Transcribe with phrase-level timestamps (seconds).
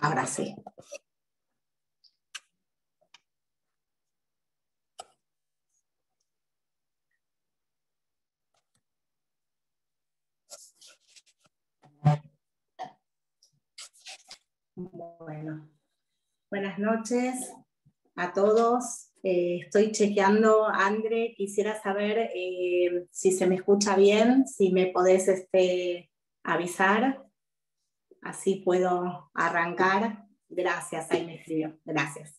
[0.00, 0.54] Ahora sí.
[14.74, 15.70] Bueno,
[16.50, 17.52] buenas noches
[18.16, 19.13] a todos.
[19.26, 25.28] Eh, estoy chequeando, André, quisiera saber eh, si se me escucha bien, si me podés
[25.28, 26.10] este,
[26.42, 27.24] avisar,
[28.20, 30.26] así puedo arrancar.
[30.50, 32.38] Gracias, ahí me escribió, gracias.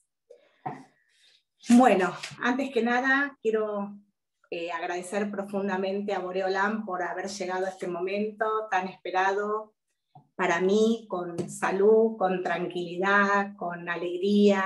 [1.70, 2.14] Bueno,
[2.44, 3.98] antes que nada, quiero
[4.52, 9.74] eh, agradecer profundamente a Boreolam por haber llegado a este momento tan esperado
[10.36, 14.64] para mí, con salud, con tranquilidad, con alegría,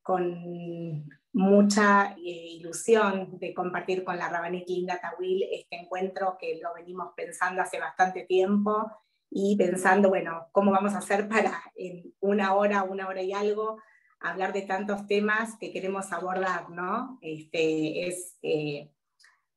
[0.00, 6.72] con mucha eh, ilusión de compartir con la Rabanit Linda Tawil este encuentro que lo
[6.74, 8.86] venimos pensando hace bastante tiempo
[9.28, 13.82] y pensando, bueno, cómo vamos a hacer para en una hora, una hora y algo,
[14.20, 17.18] hablar de tantos temas que queremos abordar, ¿no?
[17.20, 18.92] Este, es eh,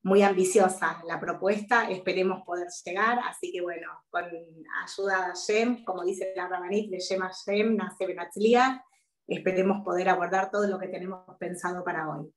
[0.02, 4.26] muy ambiciosa la propuesta, esperemos poder llegar, así que bueno, con
[4.84, 8.84] ayuda de Shem, como dice la Rabanit, de Shem Shem, nace Benatzlia,
[9.28, 12.32] esperemos poder abordar todo lo que tenemos pensado para hoy.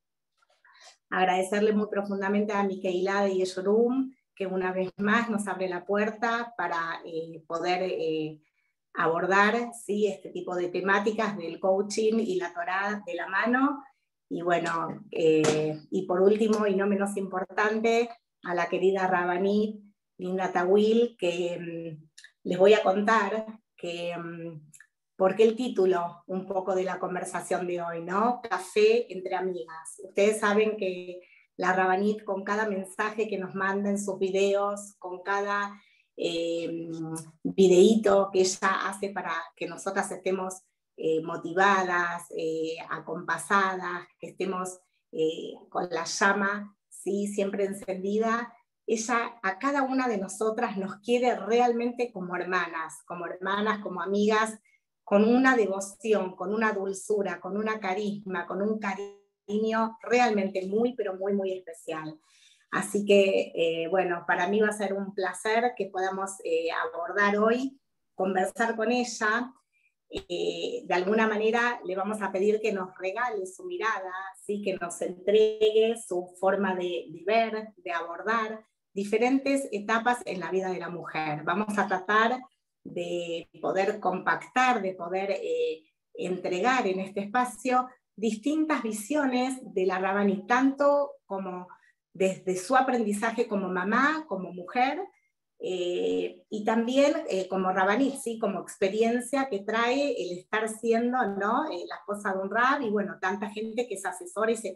[1.10, 6.54] Agradecerle muy profundamente a Miqueila de Yeshurum, que una vez más nos abre la puerta
[6.56, 8.40] para eh, poder eh,
[8.94, 10.06] abordar ¿sí?
[10.06, 13.82] este tipo de temáticas del coaching y la Torah de la mano.
[14.28, 18.08] Y bueno, eh, y por último, y no menos importante,
[18.44, 19.80] a la querida Rabanit,
[20.16, 22.08] Linda Tawil, que mm,
[22.44, 23.46] les voy a contar
[23.76, 24.69] que mm,
[25.20, 28.40] ¿Por qué el título un poco de la conversación de hoy, ¿no?
[28.40, 30.00] Café entre amigas.
[30.02, 31.20] Ustedes saben que
[31.58, 35.78] la Rabanit con cada mensaje que nos manda en sus videos, con cada
[36.16, 36.88] eh,
[37.42, 40.62] videíto que ella hace para que nosotras estemos
[40.96, 44.80] eh, motivadas, eh, acompasadas, que estemos
[45.12, 47.26] eh, con la llama ¿sí?
[47.26, 48.54] siempre encendida,
[48.86, 54.58] ella a cada una de nosotras nos quiere realmente como hermanas, como hermanas, como amigas,
[55.10, 61.16] con una devoción, con una dulzura, con una carisma, con un cariño realmente muy, pero
[61.16, 62.16] muy, muy especial.
[62.70, 67.36] Así que, eh, bueno, para mí va a ser un placer que podamos eh, abordar
[67.38, 67.76] hoy,
[68.14, 69.52] conversar con ella.
[70.10, 74.62] Eh, de alguna manera le vamos a pedir que nos regale su mirada, ¿sí?
[74.62, 80.70] que nos entregue su forma de, de ver, de abordar diferentes etapas en la vida
[80.70, 81.42] de la mujer.
[81.42, 82.38] Vamos a tratar
[82.84, 85.82] de poder compactar, de poder eh,
[86.14, 91.68] entregar en este espacio distintas visiones de la Rabani, tanto como
[92.12, 95.00] desde su aprendizaje como mamá, como mujer,
[95.62, 98.38] eh, y también eh, como Rabanit, ¿sí?
[98.38, 101.64] como experiencia que trae el estar siendo ¿no?
[101.64, 104.72] la esposa de un rab, y bueno, tanta gente que se asesora y se,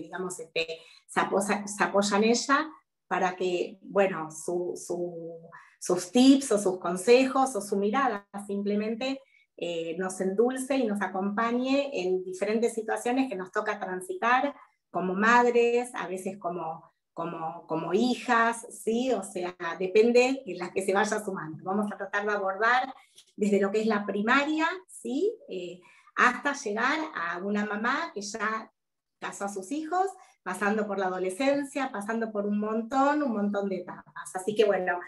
[0.00, 0.66] digamos, este,
[1.06, 2.68] se, apoya, se apoya en ella
[3.12, 5.38] para que, bueno, su, su
[5.78, 9.20] sus tips o sus consejos o su mirada, simplemente
[9.58, 14.54] eh, nos endulce y nos acompañe en diferentes situaciones que nos toca transitar
[14.90, 19.12] como madres, a veces como, como, como hijas, ¿sí?
[19.12, 21.62] O sea, depende en las que se vaya sumando.
[21.64, 22.94] Vamos a tratar de abordar
[23.36, 25.36] desde lo que es la primaria, ¿sí?
[25.50, 25.82] Eh,
[26.16, 28.72] hasta llegar a una mamá que ya
[29.18, 30.06] casó a sus hijos,
[30.42, 34.34] pasando por la adolescencia, pasando por un montón, un montón de etapas.
[34.34, 35.00] Así que bueno,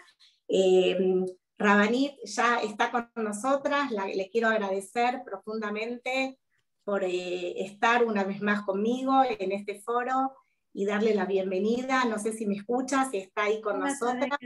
[0.47, 1.25] eh,
[1.57, 6.39] Rabanit ya está con nosotras, le quiero agradecer profundamente
[6.83, 10.33] por eh, estar una vez más conmigo en este foro
[10.71, 12.05] y darle la bienvenida.
[12.05, 14.37] No sé si me escucha, si está ahí con nosotras.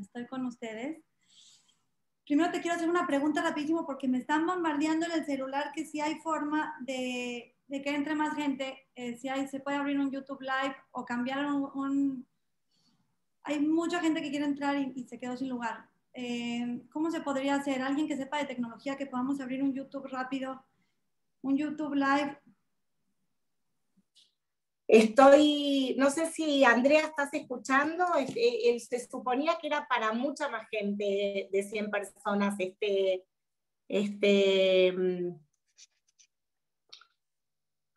[0.00, 1.02] Estoy con ustedes.
[2.24, 5.84] Primero te quiero hacer una pregunta rapidísimo porque me están bombardeando en el celular que
[5.84, 10.10] si hay forma de, que entre más gente, eh, si hay, se puede abrir un
[10.10, 12.26] YouTube Live o cambiar un
[13.44, 15.86] hay mucha gente que quiere entrar y, se quedó sin lugar.
[16.14, 17.82] Eh, ¿Cómo se podría hacer?
[17.82, 20.64] Alguien que sepa de tecnología, que podamos abrir un YouTube rápido,
[21.42, 22.38] un YouTube Live.
[24.86, 30.66] Estoy, no sé si Andrea estás escuchando, este, se suponía que era para mucha más
[30.68, 33.24] gente de 100 personas este,
[33.88, 35.43] este, mm,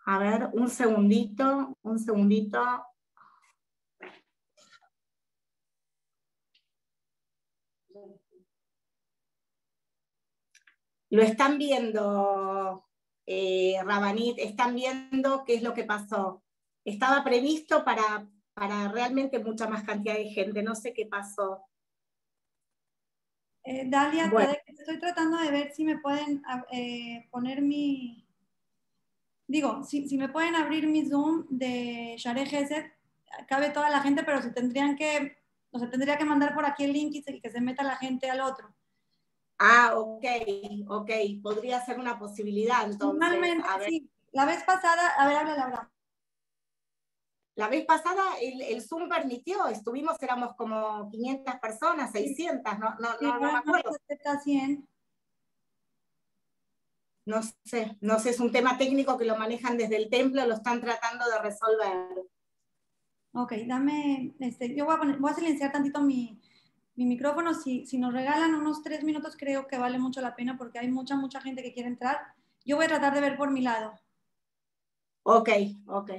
[0.08, 2.60] a ver, un segundito, un segundito.
[11.10, 12.86] lo están viendo,
[13.26, 16.44] eh, Rabanit, están viendo qué es lo que pasó.
[16.84, 18.28] Estaba previsto para
[18.58, 20.64] para realmente mucha más cantidad de gente.
[20.64, 21.64] No sé qué pasó.
[23.64, 24.32] Eh, Dalia,
[24.66, 28.27] estoy tratando de ver si me pueden eh, poner mi,
[29.48, 32.86] digo, si, si, me pueden abrir mi Zoom de Share Gesed,
[33.48, 35.38] cabe toda la gente, pero se tendrían que,
[35.72, 38.30] o sea, tendría que mandar por aquí el link y que se meta la gente
[38.30, 38.74] al otro.
[39.60, 40.26] Ah, ok,
[40.88, 41.12] ok,
[41.42, 43.20] podría ser una posibilidad entonces.
[43.20, 44.10] Normalmente, sí.
[44.32, 45.92] La vez pasada, a ver, habla Laura.
[47.56, 53.40] La vez pasada el, Zoom permitió, estuvimos, éramos como 500 personas, 600, no, no, no,
[53.40, 53.98] no me acuerdo.
[57.28, 60.54] No sé, no sé, es un tema técnico que lo manejan desde el templo, lo
[60.54, 62.26] están tratando de resolver.
[63.34, 66.40] Ok, dame, este, yo voy a, voy a silenciar tantito mi,
[66.96, 67.54] mi micrófono.
[67.54, 70.90] Si, si nos regalan unos tres minutos, creo que vale mucho la pena porque hay
[70.90, 72.18] mucha, mucha gente que quiere entrar.
[72.64, 73.94] Yo voy a tratar de ver por mi lado.
[75.24, 75.50] Ok,
[75.88, 76.12] ok.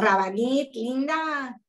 [0.00, 1.60] Rabanit, linda,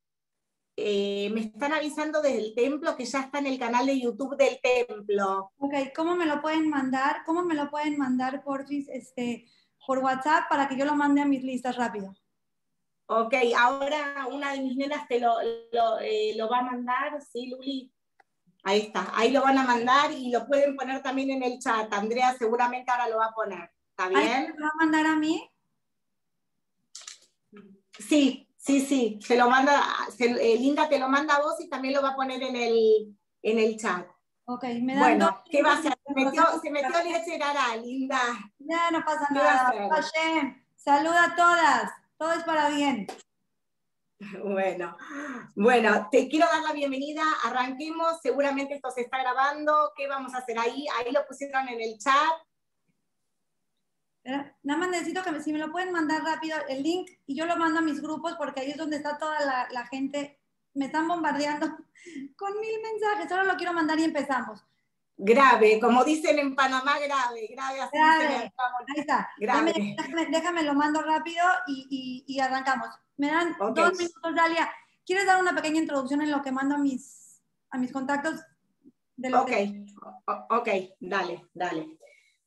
[0.76, 4.36] eh, me están avisando desde el templo que ya está en el canal de YouTube
[4.36, 5.52] del templo.
[5.58, 7.22] Ok, ¿cómo me lo pueden mandar?
[7.26, 9.46] ¿Cómo me lo pueden mandar por, este,
[9.86, 12.14] por WhatsApp para que yo lo mande a mis listas rápido?
[13.06, 15.34] Ok, ahora una de mis nenas te lo,
[15.72, 17.92] lo, eh, va a mandar, ¿sí, Luli?
[18.64, 21.92] Ahí está, ahí lo van a mandar y lo pueden poner también en el chat.
[21.92, 23.70] Andrea seguramente ahora lo va a poner.
[23.90, 24.54] ¿Está bien?
[24.56, 25.51] ¿Lo va a mandar a mí?
[27.98, 29.82] Sí, Sí, sí, se lo manda,
[30.20, 33.18] eh, Linda te lo manda a vos y también lo va a poner en el,
[33.42, 34.06] en el chat.
[34.44, 35.92] Ok, me da Bueno, ¿qué va a hacer?
[36.06, 36.90] Se metió, se metió
[37.82, 38.20] Linda.
[38.60, 39.72] Ya, no pasa nada.
[40.76, 41.90] Saluda a todas.
[42.16, 43.08] Todo es para bien.
[44.44, 44.96] Bueno,
[45.56, 47.24] bueno, te quiero dar la bienvenida.
[47.44, 48.20] Arranquemos.
[48.22, 49.92] Seguramente esto se está grabando.
[49.96, 50.86] ¿Qué vamos a hacer ahí?
[50.96, 52.32] Ahí lo pusieron en el chat.
[54.24, 57.56] Nada más necesito que si me lo pueden mandar rápido el link y yo lo
[57.56, 59.40] mando a mis grupos porque ahí es donde está toda
[59.70, 60.38] la, gente.
[60.74, 61.66] Me están bombardeando
[62.36, 63.28] con mil mensajes.
[63.28, 64.64] Solo lo quiero mandar y empezamos.
[65.16, 67.80] Grave, como dicen en Panamá, grave, grave.
[67.80, 68.52] Así grave.
[68.88, 69.30] Ahí está.
[70.30, 72.88] Déjame, lo mando rápido y, arrancamos.
[73.16, 74.70] Me dan dos minutos, Dalia.
[75.04, 77.40] ¿Quieres dar una pequeña introducción en lo que mando a mis,
[77.70, 78.40] a mis contactos?
[79.16, 79.50] De ok,
[80.48, 80.68] ok,
[81.00, 81.98] dale, dale.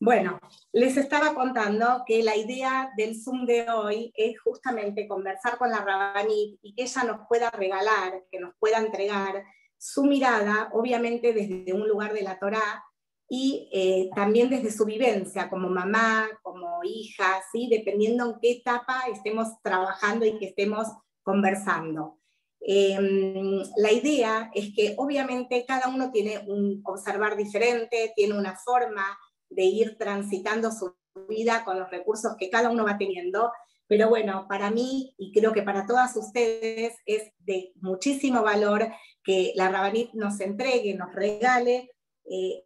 [0.06, 0.40] Bueno,
[0.72, 5.84] les estaba contando que la idea del Zoom de hoy es justamente conversar con la
[5.84, 9.44] Rabanit y que ella nos pueda regalar, que nos pueda entregar
[9.80, 12.84] su mirada, obviamente desde un lugar de la Torá
[13.28, 17.68] y eh, también desde su vivencia como mamá, como hija, ¿sí?
[17.68, 20.88] dependiendo en qué etapa estemos trabajando y que estemos
[21.24, 22.20] conversando.
[22.60, 29.18] Em, la idea es que obviamente cada uno tiene un observar diferente, tiene una forma
[29.56, 30.96] de ir transitando su
[31.28, 33.52] vida con los recursos que cada uno va teniendo.
[33.88, 38.88] Pero bueno, para mí y creo que para todas ustedes es de muchísimo valor
[39.24, 41.92] que la Rabanit nos entregue, nos regale
[42.26, 42.64] eh,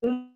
[0.00, 0.32] un,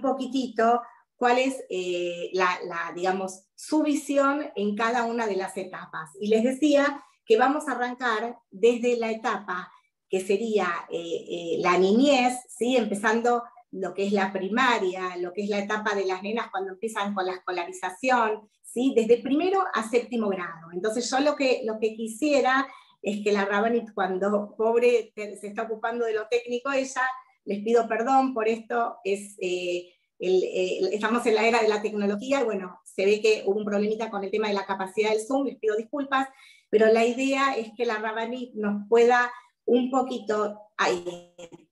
[0.00, 0.80] poquitito
[1.16, 2.48] cuál es eh, la,
[2.94, 6.10] digamos, su visión en cada una de las etapas.
[6.20, 9.70] Y les decía que vamos a arrancar desde la etapa
[10.08, 12.76] que sería eh, la niñez, ¿sí?
[12.76, 13.42] empezando
[13.72, 17.14] lo que es la primaria, lo que es la etapa de las nenas cuando empiezan
[17.14, 18.92] con la escolarización, ¿sí?
[18.96, 20.72] desde primero a séptimo grado.
[20.72, 22.66] Entonces yo lo que, lo que quisiera
[23.02, 27.02] es que la Rabanit, cuando pobre se está ocupando de lo técnico, ella,
[27.44, 32.44] les pido perdón por esto, es, eh, estamos en la era de la tecnología y
[32.44, 35.46] bueno, se ve que hubo un problemita con el tema de la capacidad del Zoom,
[35.46, 36.28] les pido disculpas,
[36.68, 39.30] pero la idea es que la Rabanit nos pueda
[39.64, 40.58] un poquito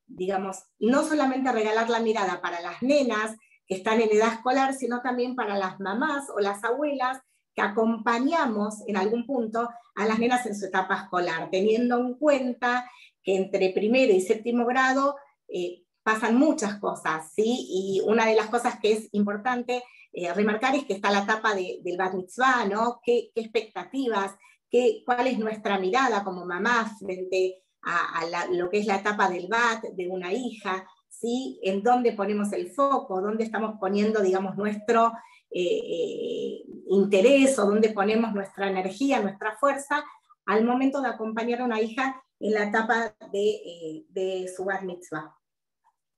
[0.08, 3.36] digamos, no solamente regalar la mirada para las nenas
[3.66, 7.20] que están en edad escolar, sino también para las mamás o las abuelas
[7.54, 12.90] que acompañamos en algún punto a las nenas en su etapa escolar, teniendo en cuenta
[13.22, 15.16] que entre primero y séptimo grado
[15.48, 17.66] eh, pasan muchas cosas, ¿sí?
[17.68, 21.54] Y una de las cosas que es importante eh, remarcar es que está la etapa
[21.54, 23.00] del bat mitzvah, ¿no?
[23.04, 24.34] ¿Qué, expectativas,
[24.70, 29.48] qué, cuál es nuestra mirada como mamás frente a, lo que es la etapa del
[29.48, 31.58] BAT de una hija, ¿sí?
[31.62, 35.12] en dónde ponemos el foco, dónde estamos poniendo, digamos, nuestro
[35.50, 40.04] eh, eh, interés o dónde ponemos nuestra energía, nuestra fuerza,
[40.46, 44.84] al momento de acompañar a una hija en la etapa de, eh, de su bar
[44.84, 45.34] mitzvah.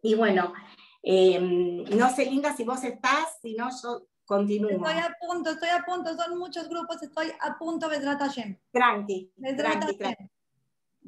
[0.03, 0.53] Y bueno,
[1.03, 4.71] Em, no sé, Linda, si vos estás, si no, yo continúo.
[4.71, 8.59] Estoy a punto, estoy a punto, son muchos grupos, estoy a punto, Besrat Hashem.
[8.71, 10.31] Tranqui, tranqui, tranqui.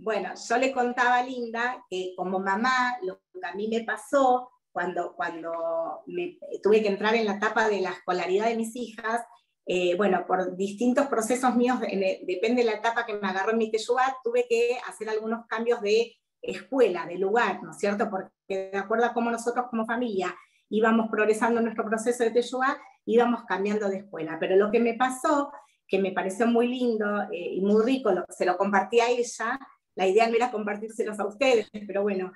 [0.02, 4.50] Bueno, yo le contaba a Linda que como mamá, lo que a mí me pasó
[4.72, 9.24] cuando, cuando me, tuve que entrar en la etapa de la escolaridad de mis hijas,
[9.64, 13.70] eh, bueno, por distintos procesos míos, depende de la etapa que me agarró en mi
[13.70, 18.10] teyuá, tuve que hacer algunos cambios de escuela, de lugar, ¿no es cierto?
[18.10, 20.34] Porque de acuerdo a cómo nosotros como familia
[20.68, 24.36] íbamos progresando en nuestro proceso de teyuá, íbamos cambiando de escuela.
[24.40, 25.52] Pero lo que me pasó,
[25.86, 29.60] que me pareció muy lindo eh, y muy rico, se lo compartí a ella,
[29.94, 32.32] la idea no era compartírselos a ustedes, pero bueno,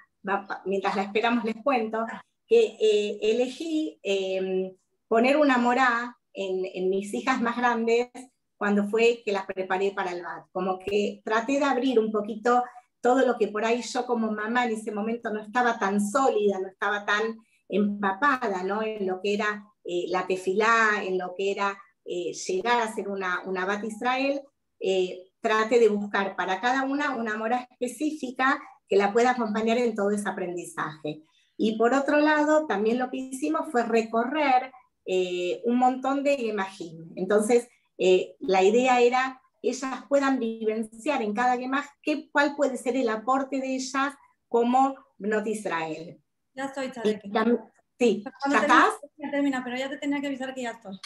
[0.64, 2.04] mientras la esperamos les cuento,
[2.46, 4.72] que eh, elegí em,
[5.08, 8.08] poner una morá en, mis hijas más grandes
[8.56, 10.46] cuando fue que las preparé para el BAT.
[10.52, 12.62] Como que traté de abrir un poquito
[13.00, 16.58] todo lo que por ahí yo como mamá en ese momento no estaba tan sólida,
[16.58, 17.36] no estaba tan
[17.68, 18.82] empapada ¿no?
[18.82, 23.08] en lo que era eh, la tefilá, en lo que era eh, llegar a ser
[23.08, 24.40] una, una Bat Israel,
[24.80, 29.94] eh, trate de buscar para cada una una mora específica que la pueda acompañar en
[29.94, 31.22] todo ese aprendizaje.
[31.56, 34.72] Y por otro lado, también lo que hicimos fue recorrer
[35.06, 37.06] eh, un montón de imágenes.
[37.14, 42.76] Entonces, eh, la idea era que ellas puedan vivenciar en cada gemaj qué, cuál puede
[42.76, 44.14] ser el aporte de ellas
[44.48, 46.20] como Bnot Israel.
[46.54, 46.90] Ya estoy,
[47.98, 48.94] Sí, ¿ya estás?
[49.30, 50.98] termina, pero ya te tenía que avisar que ya estoy.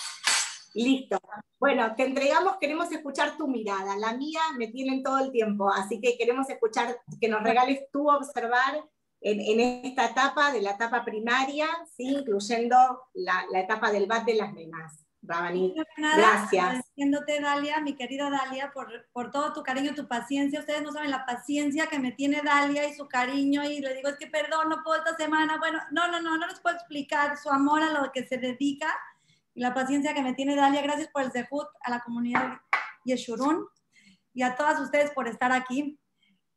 [0.75, 1.19] Listo.
[1.59, 3.97] Bueno, te entregamos, queremos escuchar tu mirada.
[3.97, 8.09] La mía me tienen todo el tiempo, así que queremos escuchar, que nos regales tú
[8.09, 8.83] observar
[9.21, 12.05] en, esta etapa, de la etapa primaria, ¿sí?
[12.05, 12.77] incluyendo
[13.15, 15.05] la, etapa del BAT de las nenas.
[15.23, 16.65] Rabani, gracias.
[16.65, 20.61] Agradeciéndote, Dalia, mi querida Dalia, por, por todo tu cariño, tu paciencia.
[20.61, 23.63] Ustedes no saben la paciencia que me tiene Dalia y su cariño.
[23.65, 25.59] Y le digo, es que perdón, no puedo esta semana.
[25.59, 28.97] Bueno, no, no, no, no les puedo explicar su amor a lo que se dedica
[29.55, 30.83] y la paciencia que me tiene Dalia.
[30.83, 32.59] Gracias por el Zehut, a la comunidad
[33.05, 33.67] Yeshurun
[34.33, 35.99] y a todas ustedes por estar aquí.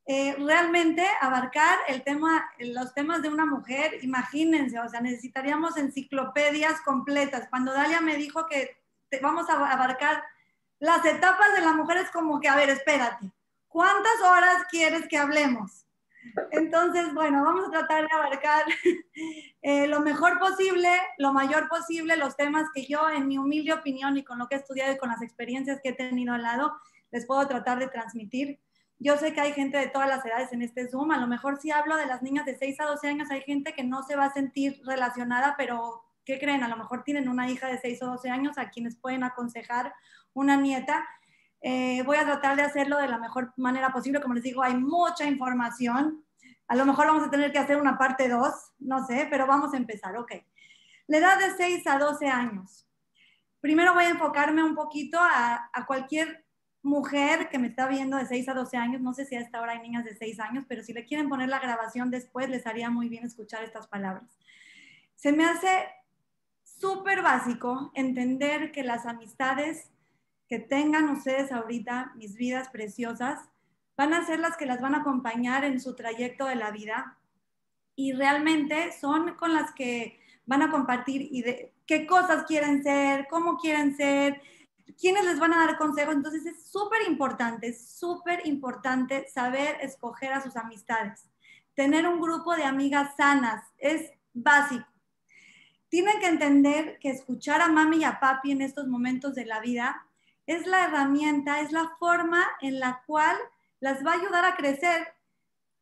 [0.05, 6.81] Eh, realmente abarcar el tema, los temas de una mujer, imagínense, o sea, necesitaríamos enciclopedias
[6.81, 7.47] completas.
[7.49, 8.77] Cuando Dalia me dijo que
[9.21, 10.21] vamos a abarcar
[10.79, 13.31] las etapas de la mujer, es como que, a ver, espérate,
[13.69, 15.85] ¿cuántas horas quieres que hablemos?
[16.51, 18.63] Entonces, bueno, vamos a tratar de abarcar
[19.61, 24.17] eh, lo mejor posible, lo mayor posible, los temas que yo, en mi humilde opinión
[24.17, 26.73] y con lo que he estudiado y con las experiencias que he tenido al lado,
[27.11, 28.59] les puedo tratar de transmitir.
[28.99, 31.11] Yo sé que hay gente de todas las edades en este Zoom.
[31.11, 33.73] A lo mejor si hablo de las niñas de 6 a 12 años, hay gente
[33.73, 36.63] que no se va a sentir relacionada, pero ¿qué creen?
[36.63, 39.93] A lo mejor tienen una hija de 6 o 12 años a quienes pueden aconsejar
[40.33, 41.05] una nieta.
[41.65, 44.21] Eh, voy a tratar de hacerlo de la mejor manera posible.
[44.21, 46.23] Como les digo, hay mucha información.
[46.67, 49.73] A lo mejor vamos a tener que hacer una parte 2, no sé, pero vamos
[49.73, 50.17] a empezar.
[50.17, 50.33] Ok.
[51.07, 52.89] La edad de 6 a 12 años.
[53.61, 56.45] Primero voy a enfocarme un poquito a, cualquier
[56.81, 59.61] mujer que me está viendo de 6 a 12 años, no sé si a esta
[59.61, 62.67] hora hay niñas de 6 años, pero si le quieren poner la grabación después, les
[62.67, 64.37] haría muy bien escuchar estas palabras.
[65.15, 65.87] Se me hace
[66.61, 69.92] súper básico entender que las amistades
[70.47, 73.39] que tengan ustedes ahorita, mis vidas preciosas,
[73.97, 77.17] van a ser las que las van a acompañar en su trayecto de la vida
[77.95, 83.27] y realmente son con las que van a compartir y de qué cosas quieren ser,
[83.29, 84.41] cómo quieren ser,
[84.99, 86.15] quiénes les van a dar consejos.
[86.15, 91.29] Entonces es súper importante, súper importante saber escoger a sus amistades.
[91.75, 94.87] Tener un grupo de amigas sanas es básico.
[95.89, 99.59] Tienen que entender que escuchar a mami y a papi en estos momentos de la
[99.59, 100.07] vida
[100.45, 103.37] es la herramienta, es la forma en la cual
[103.79, 105.07] las va a ayudar a crecer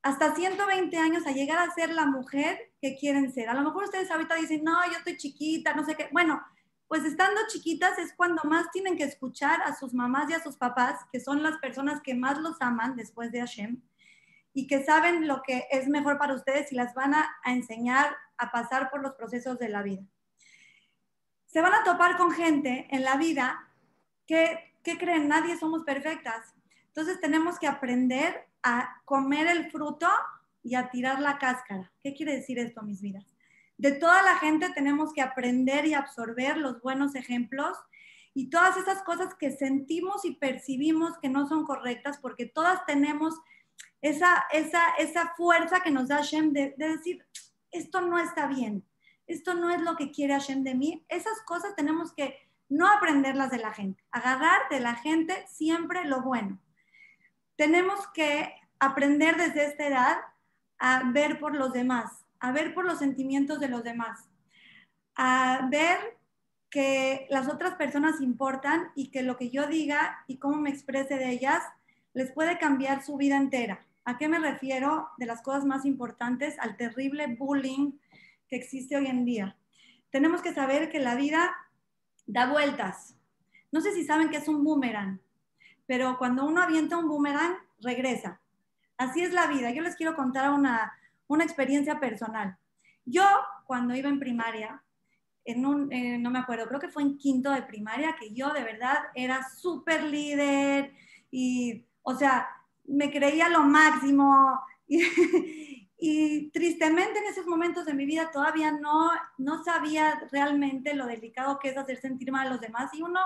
[0.01, 3.49] hasta 120 años a llegar a ser la mujer que quieren ser.
[3.49, 6.09] A lo mejor ustedes ahorita dicen, no, yo estoy chiquita, no sé qué.
[6.11, 6.41] Bueno,
[6.87, 10.57] pues estando chiquitas es cuando más tienen que escuchar a sus mamás y a sus
[10.57, 13.81] papás, que son las personas que más los aman después de Hashem,
[14.53, 18.51] y que saben lo que es mejor para ustedes y las van a, enseñar a
[18.51, 20.03] pasar por los procesos de la vida.
[21.45, 23.70] Se van a topar con gente en la vida
[24.83, 26.53] que creen, nadie somos perfectas.
[26.87, 30.07] Entonces tenemos que aprender a comer el fruto
[30.63, 31.91] y a tirar la cáscara.
[32.01, 33.25] ¿Qué quiere decir esto, mis vidas?
[33.81, 37.75] de toda la gente tenemos que aprender y absorber los buenos ejemplos
[38.31, 43.33] y todas esas cosas que sentimos y percibimos que no son correctas, porque todas tenemos
[44.03, 47.25] esa, esa, esa fuerza que nos da Hashem de, de decir,
[47.71, 48.85] esto no está bien,
[49.25, 51.03] esto no es lo que quiere Hashem de mí.
[51.09, 52.35] Esas cosas tenemos que
[52.71, 56.57] no aprenderlas de la gente, agarrar de la gente siempre lo bueno.
[57.57, 60.17] Tenemos que aprender desde esta edad
[60.79, 64.29] a ver por los demás, a ver por los sentimientos de los demás,
[65.15, 65.99] a ver
[66.69, 71.17] que las otras personas importan y que lo que yo diga y cómo me exprese
[71.17, 71.61] de ellas
[72.13, 73.85] les puede cambiar su vida entera.
[74.05, 75.09] ¿A qué me refiero?
[75.17, 77.99] De las cosas más importantes, al terrible bullying
[78.47, 79.57] que existe hoy en día.
[80.09, 81.53] Tenemos que saber que la vida
[82.25, 83.15] da vueltas.
[83.71, 85.19] No sé si saben que es un boomerang,
[85.85, 88.39] pero cuando uno avienta un boomerang, regresa.
[88.97, 89.71] Así es la vida.
[89.71, 90.93] Yo les quiero contar una,
[91.27, 92.57] una experiencia personal.
[93.05, 93.23] Yo,
[93.65, 94.83] cuando iba en primaria,
[95.45, 98.53] en un, eh, no me acuerdo, creo que fue en quinto de primaria, que yo
[98.53, 100.93] de verdad era súper líder
[101.31, 102.47] y, o sea,
[102.85, 104.59] me creía lo máximo.
[106.51, 111.69] tristemente en esos momentos de mi vida todavía no, no sabía realmente lo delicado que
[111.69, 112.91] es hacer sentir mal a los demás.
[112.93, 113.19] Y uno,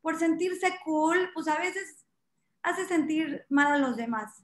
[0.00, 2.04] por sentirse cool, pues a veces
[2.62, 4.42] hace sentir mal a los demás.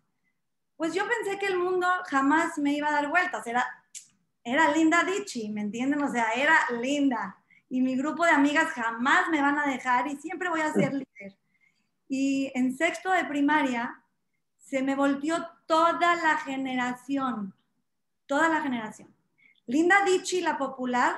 [0.77, 3.47] Pues yo pensé que el mundo jamás me iba a dar vueltas.
[3.47, 3.67] Era
[4.47, 6.01] era Linda Dichi, ¿me entienden?
[6.05, 7.37] O sea, era linda.
[7.69, 10.93] Y mi grupo de amigas jamás me van a dejar y siempre voy a ser
[10.95, 11.37] líder.
[12.09, 14.01] Y en sexto de primaria
[14.57, 17.56] se me volvió toda la generación,
[18.27, 19.15] toda la generación.
[19.67, 21.17] Linda Dichi, la popular,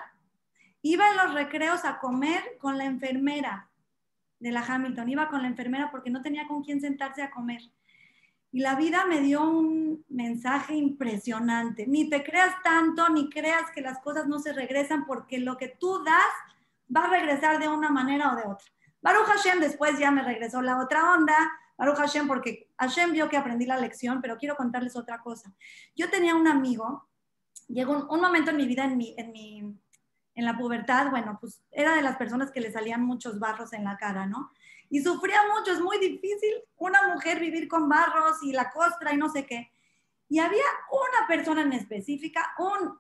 [0.83, 3.69] iba en los recreos a comer con la enfermera
[4.39, 5.09] de la Hamilton.
[5.09, 7.63] Iba con la enfermera porque no tenía con quién sentarse a comer.
[8.51, 11.87] Y la vida me dio un mensaje impresionante.
[11.87, 15.69] Ni te creas tanto, ni creas que las cosas no se regresan, porque lo que
[15.69, 16.25] tú das
[16.95, 18.67] va a regresar de una manera o de otra.
[19.03, 21.37] Baruch Hashem después ya me regresó la otra onda.
[21.79, 25.55] Baruch Hashem porque Hashem vio que aprendí la lección, pero quiero contarles otra cosa.
[25.97, 27.09] Yo tenía un amigo,
[27.69, 29.61] llegó un, momento en mi vida, en, mi, en, mi,
[30.35, 33.85] en la pubertad, bueno, pues era de las personas que le salían muchos barros en
[33.85, 34.51] la cara, ¿no?
[34.91, 39.17] y sufría mucho, es muy difícil una mujer vivir con barros y la costra y
[39.17, 39.71] no sé qué.
[40.29, 42.99] Y había una persona en específica, un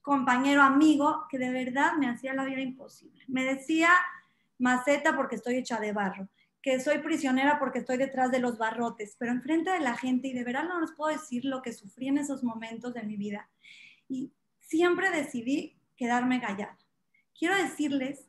[0.00, 3.24] compañero amigo que de verdad me hacía la vida imposible.
[3.28, 3.90] Me decía
[4.58, 6.28] maceta porque estoy hecha de barro,
[6.62, 10.32] que soy prisionera porque estoy detrás de los barrotes, pero enfrente de la gente y
[10.32, 13.50] de verdad no les puedo decir lo que sufrí en esos momentos de mi vida.
[14.08, 16.78] Y siempre decidí quedarme callada.
[17.36, 18.28] Quiero decirles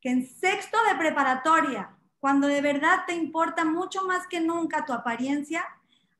[0.00, 4.92] que en sexto de preparatoria, cuando de verdad te importa mucho más que nunca tu
[4.92, 5.64] apariencia,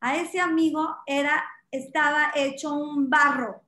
[0.01, 3.63] a ese amigo era, estaba hecho un barro,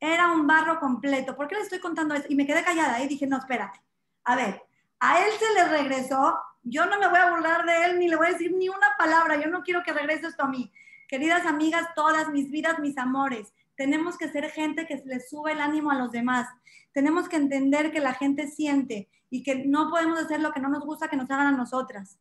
[0.00, 1.36] era un barro completo.
[1.36, 2.26] ¿Por qué le estoy contando eso?
[2.28, 3.80] Y me quedé callada y dije, no, espérate,
[4.24, 4.62] a ver,
[5.00, 8.16] a él se le regresó, yo no me voy a burlar de él ni le
[8.16, 10.72] voy a decir ni una palabra, yo no quiero que regrese esto a mí.
[11.06, 15.60] Queridas amigas, todas mis vidas, mis amores, tenemos que ser gente que le sube el
[15.60, 16.48] ánimo a los demás.
[16.92, 20.68] Tenemos que entender que la gente siente y que no podemos hacer lo que no
[20.68, 22.18] nos gusta que nos hagan a nosotras.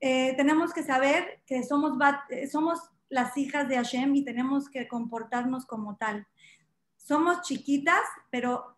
[0.00, 1.98] Eh, tenemos que saber que somos,
[2.52, 6.26] somos las hijas de Hashem y tenemos que comportarnos como tal.
[6.96, 8.76] Somos chiquitas, pero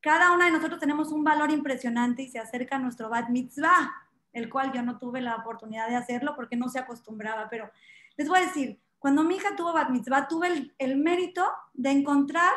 [0.00, 3.92] cada una de nosotros tenemos un valor impresionante y se acerca a nuestro bat mitzvah,
[4.32, 7.70] el cual yo no tuve la oportunidad de hacerlo porque no se acostumbraba, pero
[8.16, 12.52] les voy a decir, cuando mi hija tuvo bat mitzvah, tuve el, mérito de encontrar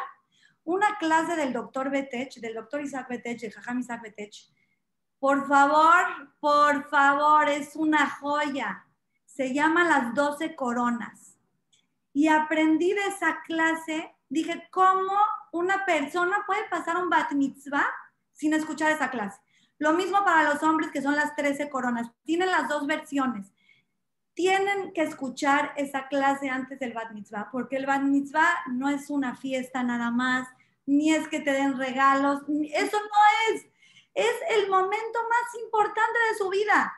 [0.63, 4.51] una clase del doctor Betech, del doctor Isaac Betech, de Jajam Isaac Betech.
[5.19, 8.85] Por favor, por favor, es una joya.
[9.25, 11.35] Se llama Las Doce Coronas.
[12.13, 15.17] Y aprendí de esa clase, dije, ¿cómo
[15.51, 17.87] una persona puede pasar un bat mitzvah
[18.31, 19.39] sin escuchar esa clase?
[19.77, 22.09] Lo mismo para los hombres que son las trece coronas.
[22.23, 23.51] Tienen las dos versiones
[24.35, 29.09] tienen que escuchar esa clase antes del bat mitzvah, porque el bat mitzvah no es
[29.09, 30.47] una fiesta nada más,
[30.85, 32.41] ni es que te den regalos,
[32.73, 33.65] eso no es,
[34.13, 36.93] es el momento más importante de su vida.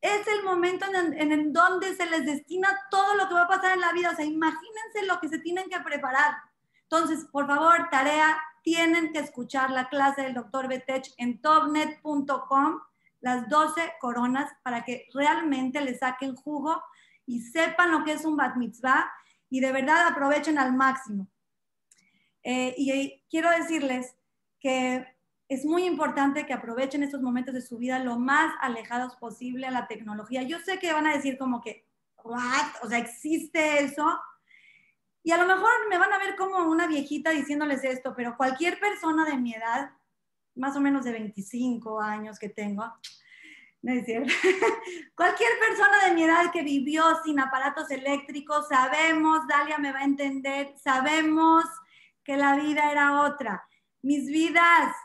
[0.00, 3.74] Es el momento en, en, donde se les destina todo lo que va a pasar
[3.74, 4.10] en la vida.
[4.12, 6.36] O sea, imagínense lo que se tienen que preparar.
[6.82, 12.80] Entonces, por favor, tarea, tienen que escuchar la clase del doctor Betech en topnet.com
[13.20, 16.82] las 12 coronas para que realmente le saquen jugo
[17.26, 19.10] y sepan lo que es un bat mitzvah
[19.50, 21.28] y de verdad aprovechen al máximo.
[22.42, 24.14] Eh, y quiero decirles
[24.60, 25.06] que
[25.48, 29.70] es muy importante que aprovechen estos momentos de su vida lo más alejados posible a
[29.70, 30.42] la tecnología.
[30.42, 31.86] Yo sé que van a decir como que,
[32.22, 32.82] ¿what?
[32.82, 34.06] O sea, ¿existe eso?
[35.28, 38.80] Y a lo mejor me van a ver como una viejita diciéndoles esto, pero cualquier
[38.80, 39.90] persona de mi edad
[40.54, 42.82] más o menos de 25 años que tengo,
[43.82, 43.92] no.
[45.14, 50.04] Cualquier persona de mi edad que vivió sin aparatos eléctricos, sabemos, Dalia me va a
[50.04, 51.64] entender, sabemos
[52.24, 53.68] que la vida era otra.
[54.00, 54.96] Mis vidas,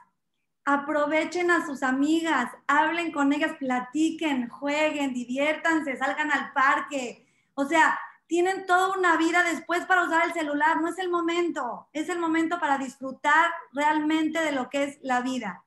[0.63, 7.27] aprovechen a sus amigas, hablen con ellas, platiquen, jueguen, diviértanse, salgan al parque.
[7.55, 7.99] O sea,
[8.34, 12.17] tienen toda una vida después para usar el celular, no es el momento, es el
[12.17, 15.63] momento para disfrutar realmente de lo que es la vida.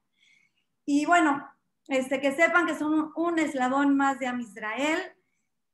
[0.85, 1.49] Y bueno,
[1.87, 5.01] este, que sepan que son un, eslabón más de Amisrael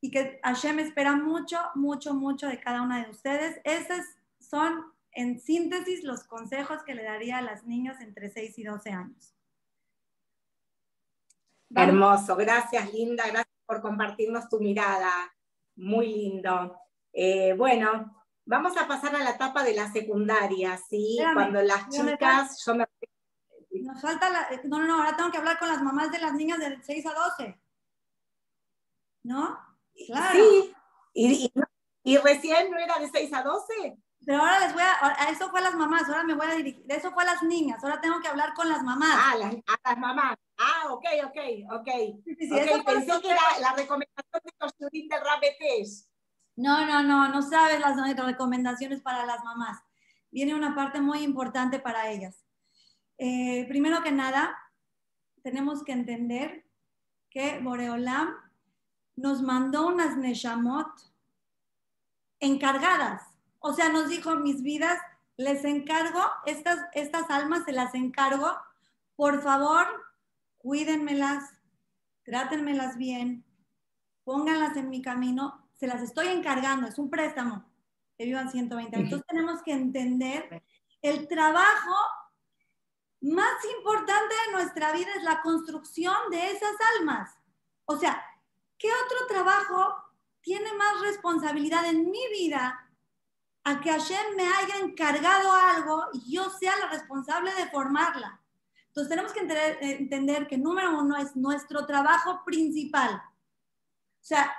[0.03, 3.59] y que Hashem espera mucho, mucho, mucho de cada una de ustedes.
[3.65, 4.05] Esos
[4.39, 8.91] son, en síntesis, los consejos que le daría a las niñas entre 6 y 12
[8.91, 9.35] años.
[11.75, 15.11] Hermoso, gracias Linda, gracias por compartirnos tu mirada,
[15.75, 16.82] muy lindo.
[17.13, 21.19] Eh, bueno, vamos a pasar a la etapa de la secundaria, ¿sí?
[21.35, 22.87] Cuando las chicas, yo me...
[23.71, 24.49] Nos falta la...
[24.65, 27.07] No, no, no, ahora tengo que hablar con las mamás de las niñas de 6
[27.07, 27.61] a 12.
[29.25, 29.59] ¿No?
[30.07, 30.35] Claro.
[30.35, 30.75] Sí,
[31.15, 31.53] y,
[32.03, 33.99] y recién no era de 6 a 12.
[34.25, 36.85] Pero ahora les voy a, eso fue a las mamás, ahora me voy a dirigir,
[36.89, 39.11] eso fue a las niñas, ahora tengo que hablar con las mamás.
[39.13, 40.37] Ah, las, a las mamás.
[40.59, 41.39] Ah, ok, ok,
[41.73, 41.89] ok.
[42.25, 46.09] Sí, sí, okay pensé que era la recomendación de los de Rabetes.
[46.57, 49.79] No, no, no, no sabes las recomendaciones para las mamás.
[50.31, 52.45] Viene una parte muy importante para ellas.
[53.19, 54.57] Eh, primero que nada,
[55.43, 56.67] tenemos que entender
[57.31, 58.35] que Boreolam
[59.17, 60.89] nos mandó unas Neshamot
[62.41, 63.33] encargadas
[63.65, 64.99] o sea, nos dijo, mis vidas,
[65.37, 68.51] les encargo, estas, estas almas se las encargo,
[69.15, 69.87] por favor,
[70.59, 71.49] cuídenmelas,
[72.25, 73.45] trátenmelas bien,
[74.25, 77.69] pónganlas en mi camino, se las estoy encargando, es un préstamo,
[78.17, 80.63] que vivan 120 Entonces tenemos que entender
[81.03, 81.97] el trabajo
[83.21, 87.37] más importante de nuestra vida es la construcción de esas almas.
[87.85, 88.25] O sea,
[88.79, 89.93] ¿qué otro trabajo
[90.41, 92.89] tiene más responsabilidad en mi vida
[93.65, 98.41] a que Hashem me haya encargado algo y yo sea la responsable de formarla.
[98.87, 99.41] Entonces tenemos que
[99.81, 103.17] entender, que número uno es nuestro trabajo principal.
[103.17, 104.55] O sea,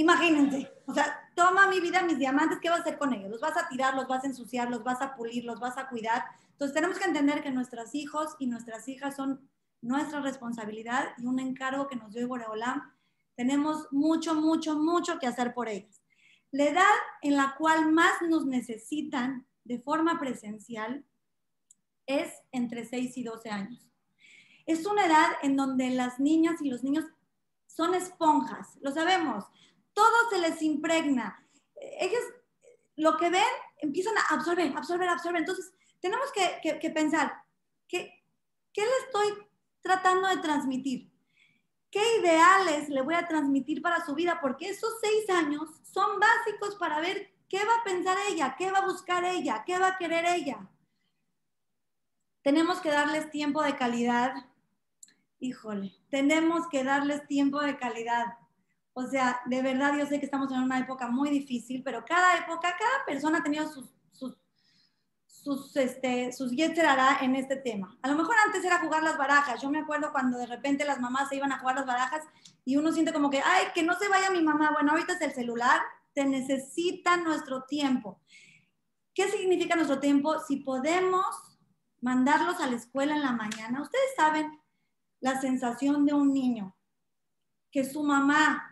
[0.00, 3.30] imagínense, o sea, toma mi vida, mis diamantes, ¿qué vas a hacer con ellos?
[3.30, 5.88] ¿Los vas a tirar, los vas a ensuciar, los vas a pulir, los vas a
[5.88, 6.24] cuidar?
[6.52, 9.48] Entonces tenemos que entender que nuestros hijos y nuestras hijas son
[9.82, 12.82] nuestra responsabilidad y un encargo que nos dio Boreolam.
[13.36, 16.02] Tenemos mucho, mucho, mucho que hacer por ellos.
[16.50, 21.04] La edad en la cual más nos necesitan de forma presencial
[22.06, 23.88] es entre 6 y 12 años.
[24.66, 27.04] Es una edad en donde las niñas y los niños
[27.66, 29.44] son esponjas, lo sabemos,
[30.00, 31.46] todo se les impregna.
[31.76, 32.22] Ellos
[32.96, 35.40] lo que ven empiezan a absorber, absorber, absorber.
[35.42, 37.34] Entonces, tenemos que, pensar,
[37.86, 38.24] ¿qué,
[38.72, 39.46] ¿qué le estoy
[39.82, 41.12] tratando de transmitir?
[41.90, 44.38] ¿Qué ideales le voy a transmitir para su vida?
[44.40, 48.78] Porque esos seis años son básicos para ver qué va a pensar ella, qué va
[48.78, 50.70] a buscar ella, qué va a querer ella.
[52.42, 54.32] Tenemos que darles tiempo de calidad.
[55.40, 58.39] Híjole, tenemos que darles tiempo de calidad.
[58.92, 62.38] O sea, de verdad yo sé que estamos en una época muy difícil, pero cada
[62.38, 63.94] época, cada persona ha tenido sus
[65.42, 67.98] sus, este, sus en este tema.
[68.02, 69.60] A lo mejor antes era jugar las barajas.
[69.62, 72.24] Yo me acuerdo cuando de repente las mamás se iban a jugar las barajas
[72.64, 74.70] y uno siente como que, ay, que no se vaya mi mamá.
[74.72, 75.80] Bueno, ahorita es el celular,
[76.12, 78.20] te necesita nuestro tiempo.
[79.14, 80.38] ¿Qué significa nuestro tiempo?
[80.40, 81.24] Si podemos
[82.00, 84.60] mandarlos a la escuela en la mañana, ustedes saben
[85.20, 86.76] la sensación de un niño
[87.70, 88.69] que su mamá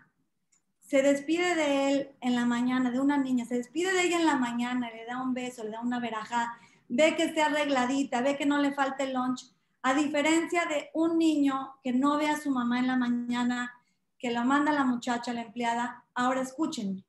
[0.89, 4.25] se despide de él en la mañana, de una niña, se despide de ella en
[4.25, 8.39] la mañana, le da un beso, le da una verajá, ve que esté arregladita, ve
[8.39, 12.41] que no le falte el lunch, a diferencia de un niño que no ve a
[12.41, 13.71] su mamá en la mañana,
[14.19, 17.05] que lo manda la muchacha, la empleada, ahora escuchen,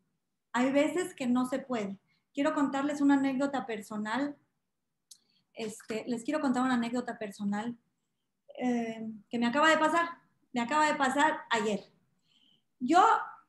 [0.51, 1.97] hay veces que no se puede.
[2.33, 4.35] Quiero contarles una anécdota personal.
[5.53, 7.77] Este, les quiero contar una anécdota personal
[8.57, 10.09] eh, que me acaba de pasar.
[10.51, 11.81] Me acaba de pasar ayer.
[12.79, 13.01] Yo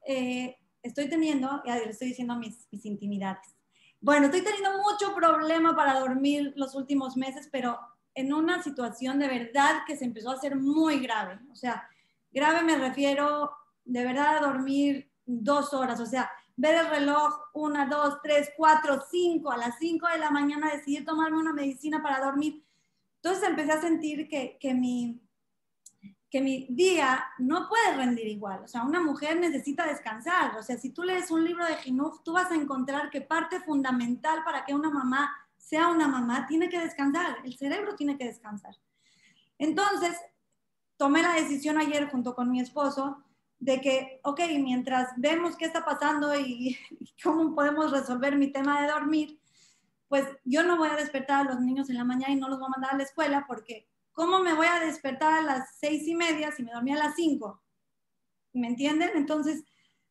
[0.06, 3.54] eh, estoy teniendo, ya le estoy diciendo mis, mis intimidades.
[4.00, 7.78] Bueno, estoy teniendo mucho problema para dormir los últimos meses, pero
[8.14, 11.38] en una situación de verdad que se empezó a hacer muy grave.
[11.52, 11.88] O sea,
[12.30, 13.50] grave me refiero
[13.84, 19.02] de verdad a dormir dos horas, o sea, ver el reloj, una, dos, tres, cuatro,
[19.10, 22.64] cinco, a las cinco de la mañana decidir tomarme una medicina para dormir.
[23.16, 25.20] Entonces empecé a sentir que, que mi,
[26.30, 28.62] que mi día no puede rendir igual.
[28.64, 30.56] O sea, una mujer necesita descansar.
[30.56, 33.60] O sea, si tú lees un libro de Jinuf, tú vas a encontrar que parte
[33.60, 37.38] fundamental para que una mamá sea una mamá tiene que descansar.
[37.44, 38.76] El cerebro tiene que descansar.
[39.58, 40.16] Entonces,
[40.96, 43.24] tomé la decisión ayer junto con mi esposo
[43.58, 46.78] de que, ok, mientras vemos qué está pasando y
[47.22, 49.40] cómo podemos resolver mi tema de dormir,
[50.08, 52.58] pues yo no voy a despertar a los niños en la mañana y no los
[52.58, 56.06] voy a mandar a la escuela porque ¿cómo me voy a despertar a las seis
[56.06, 57.62] y media si me dormí a las cinco?
[58.52, 59.10] ¿Me entienden?
[59.14, 59.64] Entonces,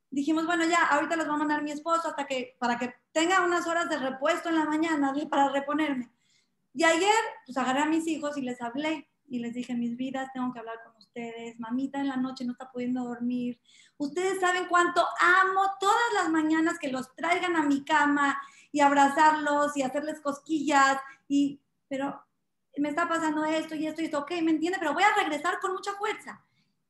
[0.09, 3.41] dijimos, bueno, ya, ahorita los va a mandar mi esposo hasta que, para que tenga
[3.41, 6.09] unas horas de repuesto en la mañana para reponerme.
[6.73, 10.29] Y ayer, pues agarré a mis hijos y les hablé y les dije, mis vidas,
[10.33, 11.59] tengo que hablar con ustedes.
[11.59, 13.59] Mamita en la noche no está pudiendo dormir.
[13.97, 18.39] Ustedes saben cuánto amo todas las mañanas que los traigan a mi cama
[18.71, 20.99] y abrazarlos y hacerles cosquillas.
[21.27, 22.23] Y, pero
[22.77, 24.19] me está pasando esto y esto y esto.
[24.19, 26.43] Ok, me entiende, pero voy a regresar con mucha fuerza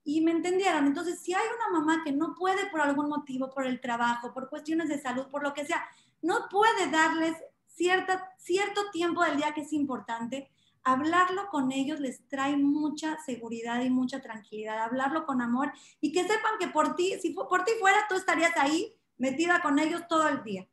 [0.03, 0.87] y me entendieron.
[0.87, 4.49] Entonces, si hay una mamá que no puede por algún motivo, por el trabajo, por
[4.49, 5.83] cuestiones de salud, por lo que sea,
[6.21, 7.35] no puede darles
[7.67, 10.49] cierta, cierto tiempo del día que es importante,
[10.83, 16.23] hablarlo con ellos les trae mucha seguridad y mucha tranquilidad, hablarlo con amor y que
[16.23, 20.27] sepan que por ti, si por ti fuera, tú estarías ahí metida con ellos todo
[20.27, 20.67] el día.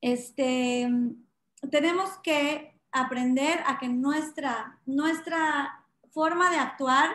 [0.00, 0.88] Este,
[1.70, 7.10] tenemos que aprender a que nuestra, nuestra forma de actuar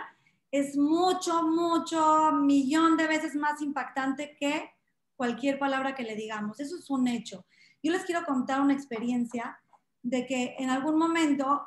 [0.51, 4.71] es mucho, mucho, millón de veces más impactante que
[5.15, 6.59] cualquier palabra que le digamos.
[6.59, 7.45] Eso es un hecho.
[7.81, 9.59] Yo les quiero contar una experiencia
[10.01, 11.63] de que en algún momento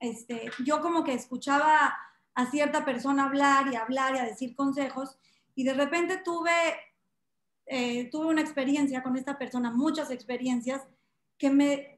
[0.00, 1.96] este, yo como que escuchaba
[2.34, 5.16] a cierta persona hablar y hablar y a decir consejos
[5.54, 6.50] y de repente tuve,
[7.66, 10.82] eh, tuve una experiencia con esta persona, muchas experiencias,
[11.38, 11.93] que me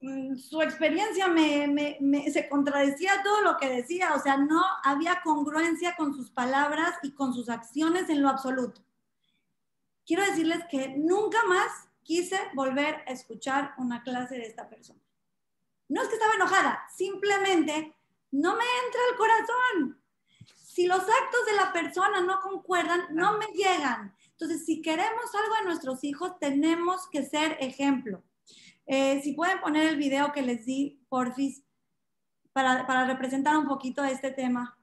[0.00, 1.98] su experiencia me,
[2.32, 7.12] se contradecía todo lo que decía, o sea, no había congruencia con sus palabras y
[7.12, 8.80] con sus acciones en lo absoluto.
[10.06, 15.00] Quiero decirles que nunca más quise volver a escuchar una clase de esta persona.
[15.88, 17.94] No es que estaba enojada, simplemente
[18.30, 20.02] no me entra el corazón.
[20.54, 24.14] Si los actos de la persona no concuerdan, no me llegan.
[24.30, 28.22] Entonces, si queremos algo de nuestros hijos, tenemos que ser ejemplo.
[28.90, 31.62] Eh, si pueden poner el video que les di, porfis,
[32.54, 34.78] para, para representar un poquito este tema.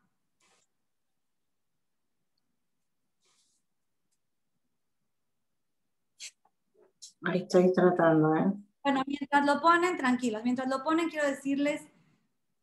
[7.24, 8.54] Ahí estoy tratando, ¿eh?
[8.84, 11.82] Bueno, mientras lo ponen, tranquilos, mientras lo ponen, quiero decirles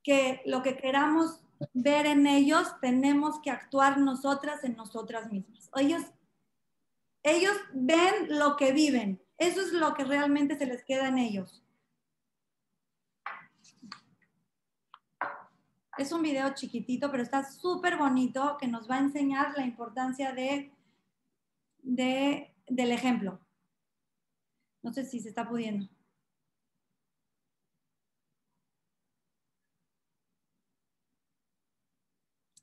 [0.05, 1.41] que lo que queramos
[1.75, 5.69] ver en ellos, tenemos que actuar nosotras en nosotras mismas.
[5.75, 6.03] Ellos,
[7.25, 9.21] ellos ven lo que viven.
[9.39, 11.63] Eso es lo que realmente se les queda en ellos.
[15.99, 20.33] Es un video chiquitito, pero está súper bonito que nos va a enseñar la importancia
[20.33, 20.73] de,
[21.83, 23.41] de, del ejemplo.
[24.83, 25.89] No sé si se está pudiendo.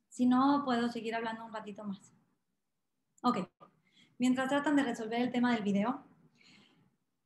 [0.09, 2.13] Si no, puedo seguir hablando un ratito más.
[3.23, 3.37] Ok.
[4.17, 6.03] Mientras tratan de resolver el tema del video,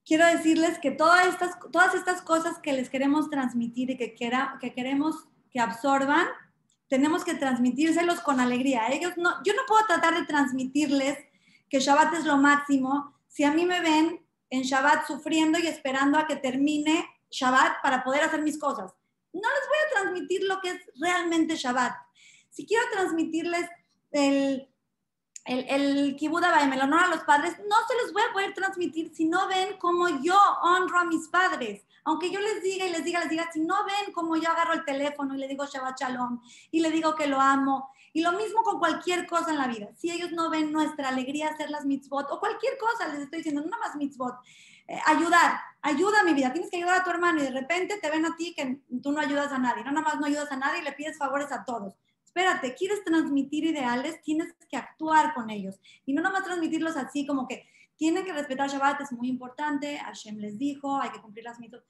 [0.05, 4.57] quiero decirles que todas estas, todas estas cosas que les queremos transmitir y que, quiera,
[4.59, 6.27] que queremos que absorban,
[6.87, 8.87] tenemos que transmitírselos con alegría.
[8.89, 11.17] Ellos no, yo no puedo tratar de transmitirles
[11.69, 16.19] que Shabbat es lo máximo si a mí me ven en Shabbat sufriendo y esperando
[16.19, 18.93] a que termine Shabbat para poder hacer mis cosas.
[19.33, 21.93] No les voy a transmitir lo que es realmente Shabbat.
[22.51, 23.67] Si quiero transmitirles
[24.11, 24.69] el,
[25.45, 29.13] el, el Kibuda el honor a los padres, no se los voy a poder transmitir
[29.13, 31.85] si no ven cómo yo honro a mis padres.
[32.05, 34.73] Aunque yo les diga y les diga, les diga, si no ven cómo yo agarro
[34.73, 37.89] el teléfono y le digo Shabbat Shalom y le digo que lo amo.
[38.13, 39.89] Y lo mismo con cualquier cosa en la vida.
[39.97, 43.61] Si ellos no ven nuestra alegría hacer las mitzvot o cualquier cosa, les estoy diciendo,
[43.61, 44.35] no nada más mitzvot,
[44.87, 47.97] eh, ayudar, ayuda a mi vida, tienes que ayudar a tu hermano y de repente
[47.99, 50.51] te ven a ti que tú no ayudas a nadie, no nada más no ayudas
[50.51, 51.95] a nadie y le pides favores a todos
[52.33, 55.79] espérate, quieres transmitir ideales, tienes que actuar con ellos.
[56.03, 60.39] Y no nomás transmitirlos así como que tienen que respetar Shabbat, es muy importante, Hashem
[60.39, 61.83] les dijo, hay que cumplir las mitos.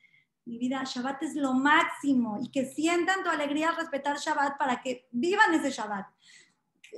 [0.43, 4.81] Mi vida, Shabbat es lo máximo y que sientan tu alegría al respetar Shabbat para
[4.81, 6.07] que vivan ese Shabbat.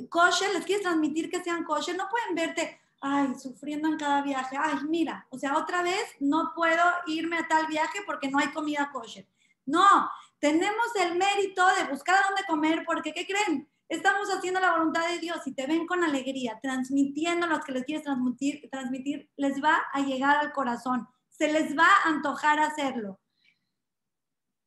[0.10, 4.58] Kosher, les quieres transmitir que sean kosher, no pueden verte, ay, sufriendo en cada viaje,
[4.60, 8.48] ay, mira, o sea, otra vez no puedo irme a tal viaje porque no hay
[8.48, 9.28] comida kosher.
[9.68, 13.70] No, tenemos el mérito de buscar a dónde comer porque, ¿qué creen?
[13.88, 17.84] Estamos haciendo la voluntad de Dios y te ven con alegría, transmitiendo lo que les
[17.84, 23.20] quieres transmitir, transmitir, les va a llegar al corazón, se les va a antojar hacerlo.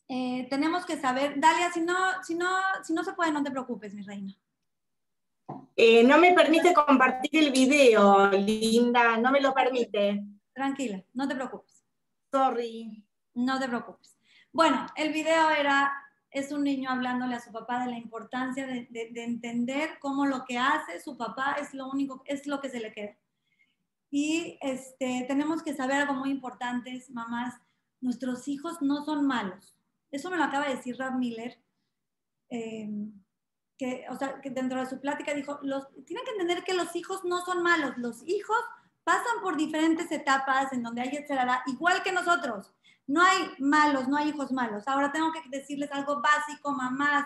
[0.09, 2.48] Eh, tenemos que saber, Dalia, si no, si, no,
[2.83, 4.33] si no se puede, no te preocupes, mi reina.
[5.76, 10.24] Eh, no me permite compartir el video, Linda, no me lo permite.
[10.52, 11.85] Tranquila, no te preocupes.
[12.33, 13.04] Sorry.
[13.35, 14.17] No te preocupes.
[14.52, 15.92] Bueno, el video era,
[16.30, 20.58] es un niño hablándole a su papá de la importancia de, entender cómo lo que
[20.58, 23.16] hace su papá es lo único, es lo que se le queda.
[24.11, 27.54] Y este, tenemos que saber algo muy importante, mamás,
[28.00, 29.76] nuestros hijos no son malos.
[30.11, 31.58] Eso me lo acaba de decir Rab Miller.
[32.48, 33.12] Em,
[33.76, 36.96] que, o sea, que dentro de su plática dijo, los, tienen que entender que los
[36.96, 38.58] hijos no son malos, los hijos
[39.04, 42.74] pasan por diferentes etapas en donde hay etcétera, igual que nosotros.
[43.09, 44.87] No hay malos, no hay hijos malos.
[44.87, 47.25] Ahora tengo que decirles algo básico, mamás,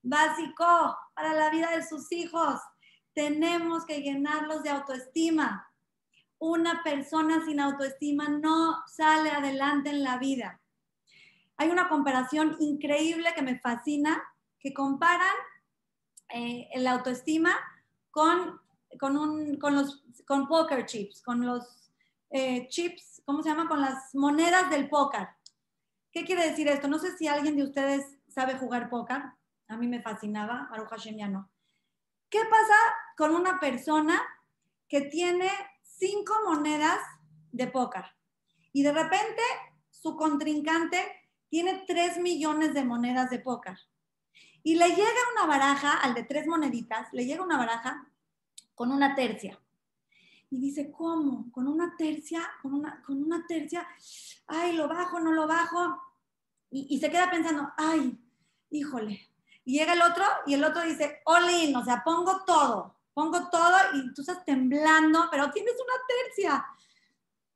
[0.00, 2.60] básico para la vida de sus hijos.
[3.12, 5.68] Tenemos que llenarlos de autoestima.
[6.38, 10.60] Una persona sin autoestima no sale adelante en la vida.
[11.56, 14.22] Hay una comparación increíble que me fascina,
[14.60, 15.34] que comparan
[16.28, 17.56] eh, la autoestima
[18.12, 18.60] con,
[19.00, 21.90] con, un, con, los, con poker chips, con los
[22.30, 23.68] eh, chips, ¿cómo se llama?
[23.68, 25.28] Con las monedas del póker.
[26.10, 26.88] ¿Qué quiere decir esto?
[26.88, 29.22] No sé si alguien de ustedes sabe jugar póker.
[29.68, 31.50] A mí me fascinaba, Aruja Hashem ya no.
[32.28, 32.74] ¿Qué pasa
[33.16, 34.20] con una persona
[34.88, 35.50] que tiene
[35.82, 36.98] cinco monedas
[37.50, 38.04] de póker
[38.72, 39.42] y de repente
[39.90, 40.98] su contrincante
[41.48, 43.78] tiene tres millones de monedas de póker?
[44.62, 48.06] Y le llega una baraja, al de tres moneditas, le llega una baraja
[48.74, 49.61] con una tercia.
[50.52, 51.50] Y dice, ¿cómo?
[51.50, 52.42] ¿Con una tercia?
[52.60, 53.88] ¿Con una, con una tercia?
[54.46, 55.98] Ay, lo bajo, no lo bajo.
[56.70, 58.18] Y, y se queda pensando, ay,
[58.70, 59.28] híjole.
[59.64, 63.48] Y llega el otro y el otro dice, all in, o sea, pongo todo, pongo
[63.48, 66.66] todo y tú estás temblando, pero tienes una tercia.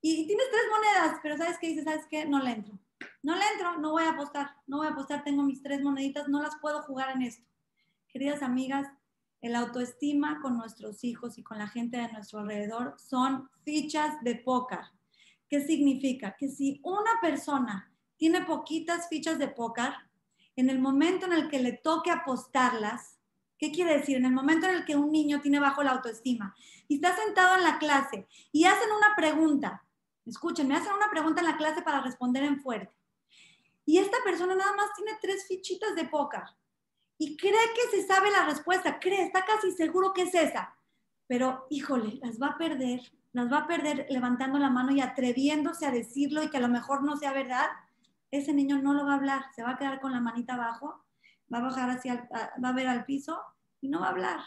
[0.00, 1.84] Y tienes tres monedas, pero ¿sabes qué dice?
[1.84, 2.24] ¿Sabes qué?
[2.24, 2.78] No le entro
[3.26, 6.28] no le entro, no voy a apostar, no voy a apostar, tengo mis tres moneditas,
[6.28, 7.44] no las puedo jugar en esto.
[8.08, 8.88] Queridas amigas,
[9.40, 14.36] el autoestima con nuestros hijos y con la gente de nuestro alrededor son fichas de
[14.36, 14.80] póker.
[15.48, 16.34] ¿Qué significa?
[16.36, 19.92] Que si una persona tiene poquitas fichas de póker,
[20.56, 23.18] en el momento en el que le toque apostarlas,
[23.58, 24.16] ¿qué quiere decir?
[24.16, 26.54] En el momento en el que un niño tiene bajo la autoestima
[26.88, 29.84] y está sentado en la clase y hacen una pregunta,
[30.24, 32.96] escuchen, me hacen una pregunta en la clase para responder en fuerte.
[33.84, 36.42] Y esta persona nada más tiene tres fichitas de póker
[37.18, 40.74] y cree que se sabe la respuesta, cree, está casi seguro que es esa.
[41.26, 43.00] Pero, híjole, las va a perder,
[43.32, 46.68] las va a perder levantando la mano y atreviéndose a decirlo y que a lo
[46.68, 47.66] mejor no sea verdad.
[48.30, 51.04] Ese niño no lo va a hablar, se va a quedar con la manita abajo,
[51.52, 52.28] va a bajar hacia,
[52.62, 53.40] va a ver al piso
[53.80, 54.40] y no va a hablar,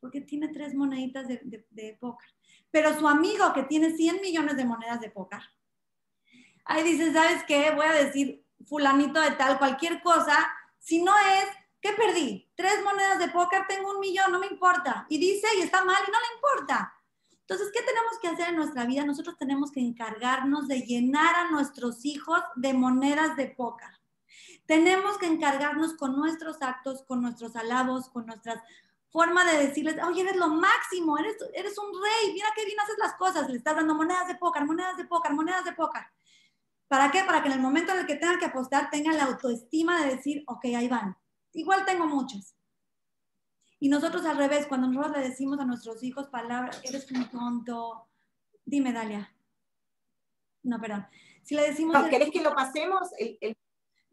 [0.00, 2.28] porque tiene tres moneditas de, de, póker.
[2.70, 5.40] Pero su amigo que tiene 100 millones de monedas de póker,
[6.64, 7.70] ahí dice, ¿sabes qué?
[7.70, 10.36] Voy a decir fulanito de tal, cualquier cosa,
[10.78, 11.46] si no es,
[11.80, 12.50] ¿qué perdí?
[12.54, 15.06] Tres monedas de póker, tengo un millón, no me importa.
[15.08, 16.94] Y dice, y está mal, y no le importa.
[17.40, 19.04] Entonces, ¿qué tenemos que hacer en nuestra vida?
[19.04, 23.88] Nosotros tenemos que encargarnos de llenar a nuestros hijos de monedas de póker.
[24.66, 28.60] Tenemos que encargarnos con nuestros actos, con nuestros alabos, con nuestras
[29.10, 32.96] forma de decirles, oye, eres lo máximo, eres, eres un rey, mira qué bien haces
[32.98, 36.02] las cosas, le estás dando monedas de póker, monedas de póker, monedas de póker.
[36.86, 37.24] ¿Para qué?
[37.24, 40.16] Para que en el momento en el que tengan que apostar tengan la autoestima de
[40.16, 41.16] decir, ok, ahí van.
[41.52, 42.54] Igual tengo muchas.
[43.78, 48.08] Y nosotros al revés, cuando nosotros le decimos a nuestros hijos palabras, eres un tonto,
[48.64, 49.34] dime, Dalia.
[50.62, 51.06] No, perdón.
[51.42, 51.96] Si le decimos...
[52.08, 53.08] ¿Querés que lo pasemos?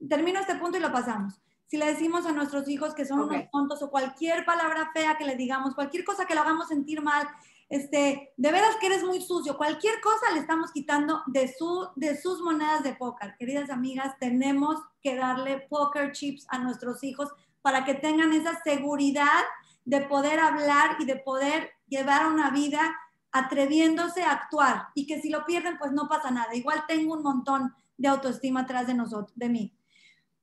[0.08, 3.50] Termino este punto y lo pasamos si le decimos a nuestros hijos que son unos
[3.52, 7.28] tontos o cualquier palabra fea que le digamos, cualquier cosa que lo hagamos sentir mal,
[7.70, 12.20] este, de veras que eres muy sucio, cualquier cosa le estamos quitando de, su, de
[12.20, 13.36] sus monedas de póker.
[13.38, 17.30] Queridas amigas, tenemos que darle poker chips a nuestros hijos
[17.62, 19.44] para que tengan esa seguridad
[19.86, 22.94] de poder hablar y de poder llevar una vida
[23.32, 26.54] atreviéndose a actuar y que si lo pierden pues no pasa nada.
[26.54, 29.74] Igual tengo un montón de autoestima atrás de nosotros, de mí.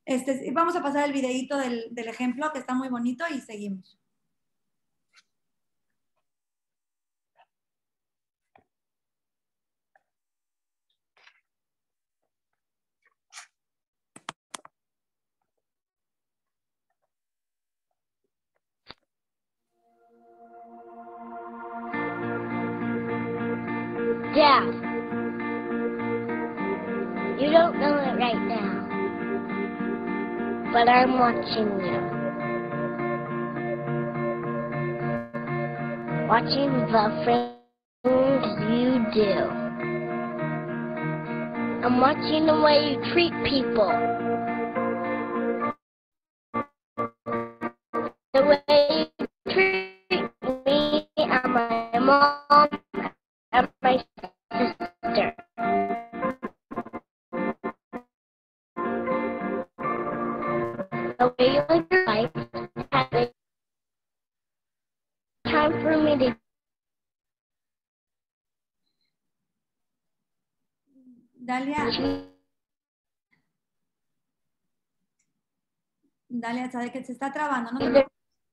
[0.06, 3.98] Este, vamos a pasar el videito del, del ejemplo que está muy bonito y seguimos.
[24.34, 24.64] Dad,
[27.40, 28.84] you don't know it right now.
[30.74, 32.00] but I'm watching you.
[36.26, 37.04] Watching the
[38.02, 39.34] things you do.
[41.84, 44.33] I'm watching the way you treat people.
[76.54, 77.80] Dalia, sabe que se está trabando, ¿no?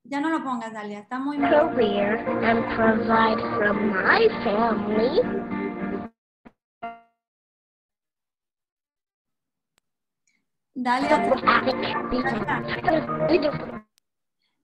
[0.03, 1.51] Ya no lo pongas, Dalia, está muy mal.
[1.51, 5.21] career and provide for my family.
[10.73, 11.29] Dalia.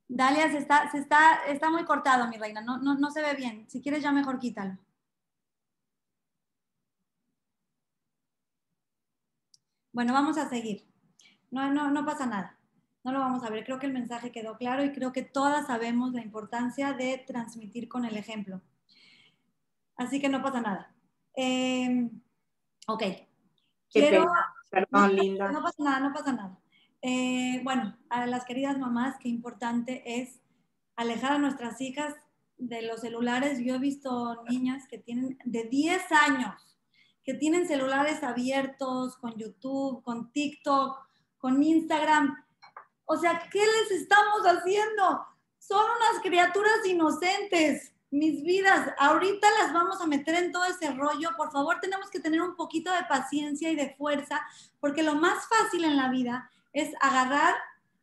[0.09, 2.61] Dalia se está, se está, está muy cortado, mi reina.
[2.61, 3.69] No, no, no se ve bien.
[3.69, 4.79] Si quieres, ya mejor quítalo.
[9.91, 10.87] Bueno, vamos a seguir.
[11.51, 12.56] No, no, no pasa nada.
[13.07, 13.63] No lo vamos a ver.
[13.63, 17.87] Creo que el mensaje quedó claro y creo que todas sabemos la importancia de transmitir
[17.87, 18.61] con el ejemplo.
[19.95, 20.93] Así que no pasa nada.
[21.33, 22.09] Eh,
[22.85, 22.99] ok.
[22.99, 23.29] Qué
[23.89, 24.29] Quiero-.
[24.69, 25.49] Perdón, linda.
[25.53, 26.59] no pasa nada, no pasa nada.
[27.01, 30.41] Eh, bueno, a las queridas mamás, qué importante es
[30.97, 32.13] alejar a nuestras hijas
[32.57, 33.59] de los celulares.
[33.63, 36.77] Yo he visto niñas que tienen de 10 años,
[37.23, 42.43] que tienen celulares abiertos con YouTube, con TikTok, con Instagram.
[43.09, 45.25] O sea, ¿qué les estamos haciendo?
[45.57, 47.93] Son unas criaturas inocentes.
[48.11, 51.29] Mis vidas, ahorita las vamos a meter en todo ese rollo.
[51.37, 54.45] Por favor, tenemos que tener un poquito de paciencia y de fuerza
[54.81, 57.55] porque lo más fácil en la vida es agarrar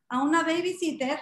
[0.09, 1.21] a una babysitter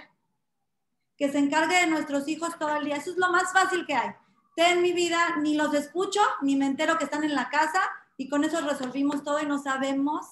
[1.17, 2.97] que se encargue de nuestros hijos todo el día.
[2.97, 4.11] Eso es lo más fácil que hay.
[4.55, 7.81] Ten mi vida, ni los escucho, ni me entero que están en la casa
[8.17, 10.27] y con eso resolvimos todo y no sabemos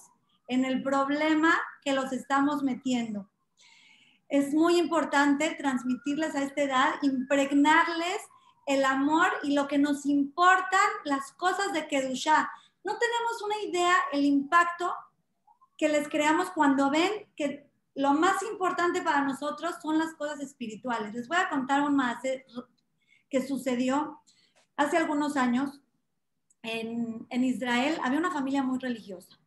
[0.47, 3.27] en el problema que los estamos metiendo.
[4.31, 8.21] Es muy importante transmitirles a esta edad, impregnarles
[8.65, 12.49] el amor y lo que nos importan las cosas de Kedushá.
[12.85, 14.89] No tenemos una idea el impacto
[15.77, 21.13] que les creamos cuando ven que lo más importante para nosotros son las cosas espirituales.
[21.13, 22.23] Les voy a contar un más
[23.29, 24.21] que sucedió
[24.77, 25.81] hace algunos años
[26.63, 27.99] en, en Israel.
[28.01, 29.37] Había una familia muy religiosa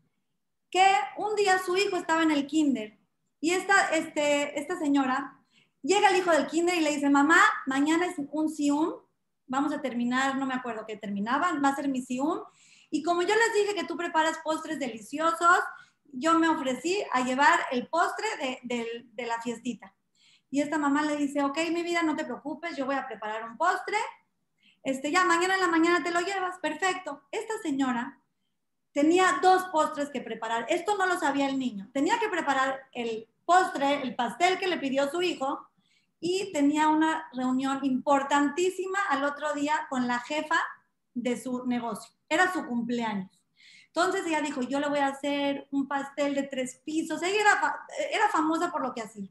[0.71, 0.85] que
[1.17, 2.99] un día su hijo estaba en el kinder
[3.45, 5.39] y esta, este, esta señora
[5.83, 8.95] llega el hijo del kinder y le dice, mamá, mañana es un sium,
[9.47, 12.39] vamos a terminar, no me acuerdo que terminaban, va a ser mi sium.
[12.89, 15.59] Y como yo les dije que tú preparas postres deliciosos,
[16.05, 19.95] yo me ofrecí a llevar el postre de, de, de, la fiestita.
[20.49, 23.47] Y esta mamá le dice, ok, mi vida, no te preocupes, yo voy a preparar
[23.47, 23.99] un postre.
[24.83, 27.25] Este, ya, mañana en la mañana te lo llevas, perfecto.
[27.31, 28.23] Esta señora
[28.95, 30.65] tenía dos postres que preparar.
[30.71, 31.91] Esto no lo sabía el niño.
[31.93, 35.69] Tenía que preparar el postre, el pastel que le pidió su hijo,
[36.21, 40.59] y tenía una reunión importantísima al otro día con la jefa
[41.13, 42.15] de su negocio.
[42.29, 43.31] Era su cumpleaños.
[43.89, 47.23] Entonces ella dijo, yo le voy a hacer un pastel de tres pisos.
[47.23, 47.43] Ella
[48.11, 49.29] era, famosa por lo que hacía.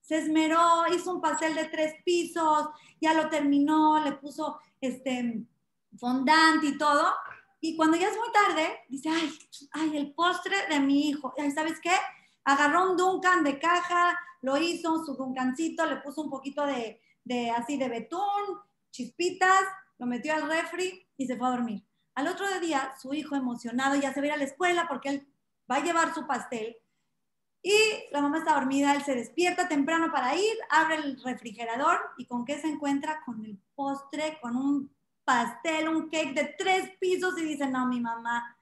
[0.00, 5.44] Se esmeró, hizo un pastel de tres pisos, ya lo terminó, le puso este
[5.98, 7.06] fondant y todo.
[7.60, 9.30] Y cuando ya es muy tarde, dice, ay,
[9.72, 11.34] ay, el postre de mi hijo.
[11.38, 11.92] Ay, ¿Sabes qué?
[12.44, 17.50] Agarró un Duncan de caja, lo hizo, su Duncancito, le puso un poquito de, de
[17.50, 18.58] así de betún,
[18.90, 19.64] chispitas,
[19.98, 21.84] lo metió al refri y se fue a dormir.
[22.14, 25.08] Al otro día, su hijo emocionado ya se va a ir a la escuela porque
[25.10, 25.28] él
[25.70, 26.76] va a llevar su pastel.
[27.62, 27.74] Y
[28.10, 32.44] la mamá está dormida, él se despierta temprano para ir, abre el refrigerador y con
[32.44, 34.90] qué se encuentra con el postre, con un
[35.24, 38.56] pastel, un cake de tres pisos y dice, no, mi mamá,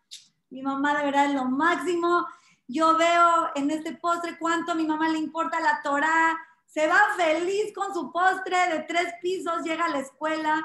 [0.50, 2.26] mi mamá de verdad es lo máximo.
[2.68, 6.38] Yo veo en este postre cuánto a mi mamá le importa la Torah.
[6.66, 10.62] Se va feliz con su postre de tres pisos, llega a la escuela,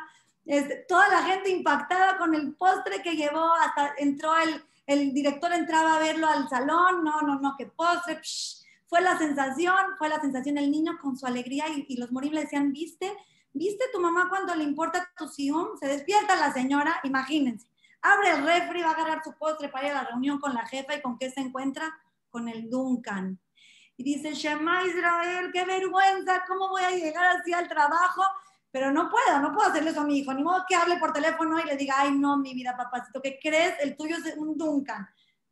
[0.90, 4.34] toda la gente impactada con el postre que llevó, hasta entró
[4.86, 9.18] el, director entraba a verlo al salón, no, no, no, qué postre, psh, fue la
[9.18, 13.12] sensación, fue la sensación el niño con su alegría y, los morim le decían, ¿viste?
[13.54, 15.78] ¿Viste tu mamá cuando le importa tu sium?
[15.80, 17.68] Se despierta la señora, imagínense,
[18.04, 20.66] abre el refri, va a agarrar su postre para ir a la reunión con la
[20.66, 21.92] jefa y con qué se encuentra?
[22.30, 23.40] Con el Duncan.
[23.98, 28.24] Y dice, Shema Israel, qué vergüenza, ¿cómo voy a llegar así al trabajo?
[28.74, 31.14] pero no puedo, no puedo hacerle eso a mi hijo, ni modo que hable por
[31.14, 33.76] teléfono y le diga, ay, no, mi vida, papacito, ¿qué crees?
[33.80, 35.08] El tuyo es un Duncan.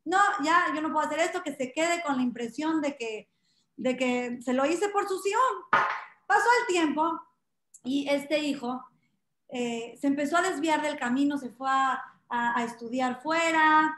[0.06, 3.30] No, ya, yo no puedo hacer esto, que se quede con la impresión de que,
[3.78, 5.40] de que se lo hice por su sion.
[6.26, 7.22] Pasó el tiempo
[7.84, 8.84] y este hijo
[9.50, 13.96] eh, se empezó a desviar del camino, se fue a, a, estudiar fuera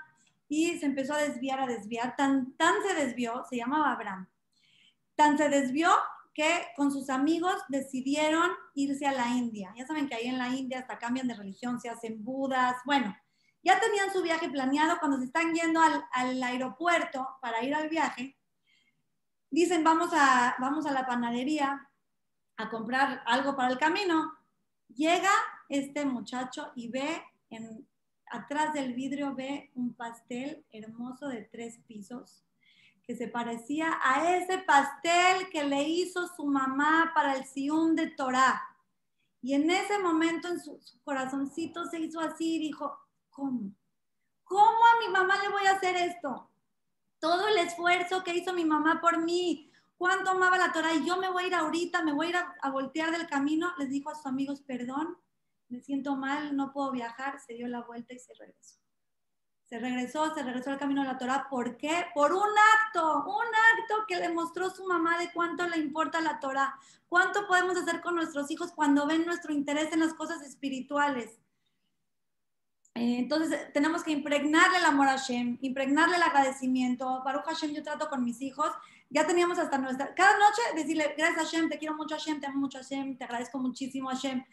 [0.49, 4.27] y se empezó a desviar, a desviar, tan, tan se desvió, se llamaba Abraham,
[5.15, 5.89] tan se desvió
[6.33, 9.71] que con sus amigos decidieron irse a la India.
[9.77, 12.77] Ya saben que ahí en la India hasta cambian de religión, se hacen budas.
[12.85, 13.15] Bueno,
[13.61, 14.97] ya tenían su viaje planeado.
[14.99, 18.35] Cuando se están yendo al, al aeropuerto para ir al viaje,
[19.51, 21.87] dicen, vamos a, vamos a la panadería
[22.57, 24.33] a comprar algo para el camino.
[24.87, 25.31] Llega
[25.69, 27.87] este muchacho y ve en,
[28.33, 32.43] atrás del vidrio, ve un pastel hermoso de tres pisos
[33.03, 38.07] que se parecía a ese pastel que le hizo su mamá para el Sium de
[38.07, 38.61] Torah.
[39.41, 42.97] Y en ese momento en su, su corazoncito se hizo así y dijo,
[43.29, 43.71] ¿cómo?
[44.45, 46.49] ¿Cómo a mi mamá le voy a hacer esto?
[47.19, 51.17] Todo el esfuerzo que hizo mi mamá por mí, cuánto amaba la Torah y yo
[51.17, 54.09] me voy a ir ahorita, me voy a a, a voltear del camino, les dijo
[54.09, 55.17] a sus amigos, perdón,
[55.73, 58.77] me siento mal, no puedo viajar, se dio la vuelta y se regresó.
[59.65, 61.47] Se regresó, se regresó al camino de la Torah.
[61.49, 62.05] ¿Por qué?
[62.13, 66.39] Por un acto, un acto que le mostró su mamá de cuánto le importa la
[66.39, 66.77] Torah.
[67.07, 71.39] ¿Cuánto podemos hacer con nuestros hijos cuando ven nuestro interés en las cosas espirituales?
[72.93, 77.23] Eh, entonces, tenemos que impregnarle el amor a Hashem, impregnarle el agradecimiento.
[77.23, 78.71] Baruch Hashem, yo trato con mis hijos.
[79.09, 80.13] Ya teníamos hasta nuestra...
[80.13, 83.57] Cada noche decirle, gracias Hashem, te quiero mucho Hashem, te amo mucho Hashem, te agradezco
[83.57, 84.43] muchísimo Hashem.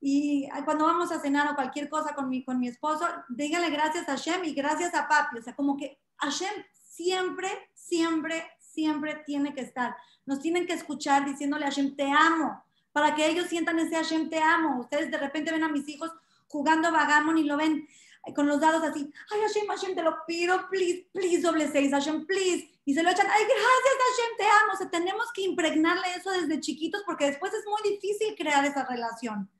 [0.00, 4.08] Y cuando vamos a cenar o cualquier cosa con mi, con mi esposo, díganle gracias
[4.08, 5.38] a Hashem y gracias a papi.
[5.38, 9.94] O sea, como que Hashem siempre, siempre, siempre tiene que estar.
[10.24, 14.30] Nos tienen que escuchar diciéndole a Hashem, te amo, para que ellos sientan ese Hashem,
[14.30, 14.80] te amo.
[14.80, 16.10] Ustedes de repente ven a mis hijos
[16.48, 17.86] jugando vagamon y lo ven
[18.34, 22.26] con los dados así, ay Hashem, Hashem, te lo pido, please, please, doble seis, Hashem,
[22.26, 22.70] please.
[22.84, 24.72] Y se lo echan, ay, gracias Hashem, te amo.
[24.72, 28.84] O sea, tenemos que impregnarle eso desde chiquitos porque después es muy difícil crear esa
[28.84, 29.50] relación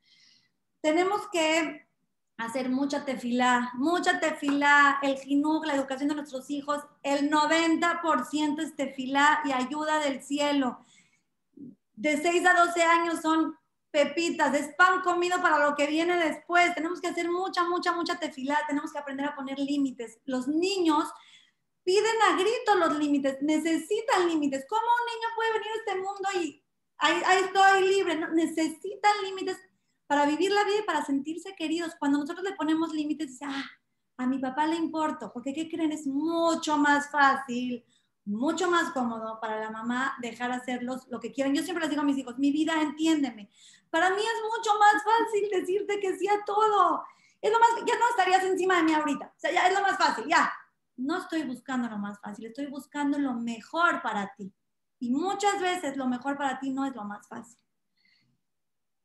[0.80, 1.86] tenemos que
[2.36, 8.74] hacer mucha tefilá, mucha tefilá, el jinuj, la educación de nuestros hijos, el 90% es
[8.76, 10.84] tefilá y ayuda del cielo.
[11.94, 13.58] De 6 a 12 años son
[13.90, 16.74] pepitas, es pan comido para lo que viene después.
[16.74, 20.18] Tenemos que hacer mucha, mucha, mucha tefilá, tenemos que aprender a poner límites.
[20.24, 21.04] Los niños
[21.84, 24.64] piden a gritos los límites, necesitan límites.
[24.66, 26.64] ¿Cómo un niño puede venir a este mundo y
[26.96, 28.16] ahí, ahí estoy libre?
[28.16, 29.58] No, necesitan límites
[30.10, 31.94] para vivir la vida y para sentirse queridos.
[31.96, 33.64] Cuando nosotros le ponemos límites, dice, ah,
[34.16, 35.92] a mi papá le importo, porque ¿qué creen?
[35.92, 37.84] Es mucho más fácil,
[38.24, 41.54] mucho más cómodo para la mamá dejar hacerlos lo que quieran.
[41.54, 43.52] Yo siempre les digo a mis hijos, mi vida, entiéndeme.
[43.88, 47.04] Para mí es mucho más fácil decirte que sí a todo.
[47.40, 49.26] Es lo más, ya no estarías encima de mí ahorita.
[49.26, 50.52] O sea, ya es lo más fácil, ya.
[50.96, 54.52] No estoy buscando lo más fácil, estoy buscando lo mejor para ti.
[54.98, 57.60] Y muchas veces lo mejor para ti no es lo más fácil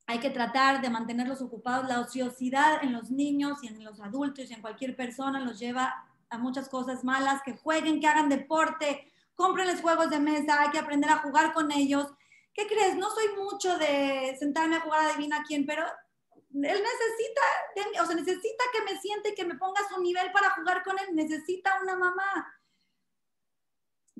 [0.08, 1.88] hay que tratar de mantenerlos ocupados.
[1.88, 6.06] La ociosidad en los niños y en los adultos y en cualquier persona los lleva
[6.30, 10.80] a muchas cosas malas, que jueguen, que hagan deporte, cómprenles juegos de mesa, hay que
[10.80, 12.08] aprender a jugar con ellos.
[12.53, 12.95] ¿Qué crees?
[12.95, 18.16] No soy mucho de sentarme a jugar a adivina quién, pero él necesita, o sea,
[18.16, 21.14] necesita que me siente y que me ponga a su nivel para jugar con él,
[21.14, 22.53] necesita una mamá.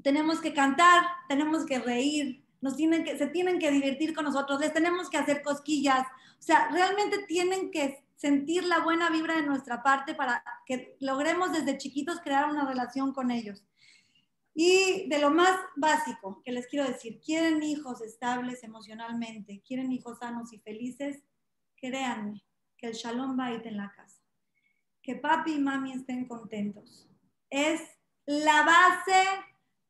[0.04, 4.60] Tenemos que cantar, tenemos que reír, nos tienen que, se tienen que divertir con nosotros,
[4.60, 6.08] les tenemos que hacer cosquillas,
[6.40, 11.52] o sea, realmente tienen que sentir la buena vibra de nuestra parte para que logremos
[11.52, 13.64] desde chiquitos crear una relación con ellos.
[14.56, 20.18] Y de lo más básico que les quiero decir, quieren hijos estables emocionalmente, quieren hijos
[20.18, 21.22] sanos y felices,
[21.76, 22.44] créanme
[22.80, 24.24] que el shalom va a ir en la casa.
[25.04, 27.08] Que papi y mami estén contentos.
[27.52, 27.80] Es
[28.26, 29.24] la base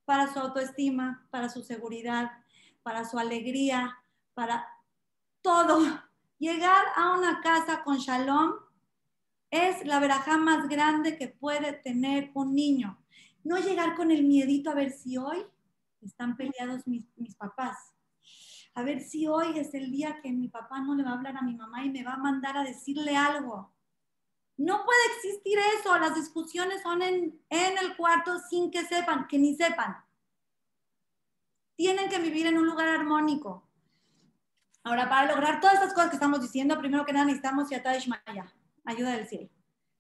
[0.04, 2.32] para su autoestima, para su seguridad,
[2.86, 3.98] para su alegría,
[4.36, 4.68] para
[5.42, 5.80] todo.
[6.38, 8.54] Llegar a una casa con shalom
[9.50, 13.04] es la verajá más grande que puede tener un niño.
[13.44, 15.44] No llegar con el miedito a ver si hoy
[16.02, 17.78] están peleados mis, mis papás.
[18.76, 21.38] A ver si hoy es el día que mi papá no le va a hablar
[21.38, 23.74] a mi mamá y me va a mandar a decirle algo.
[24.58, 25.98] No puede existir eso.
[25.98, 30.05] Las discusiones son en, en el cuarto sin que sepan, que ni sepan
[31.76, 33.68] tienen que vivir en un lugar armónico.
[34.84, 38.54] Ahora, para lograr todas estas cosas que estamos diciendo, primero que nada necesitamos Yatash Maya,
[38.86, 39.50] ayuda del cielo.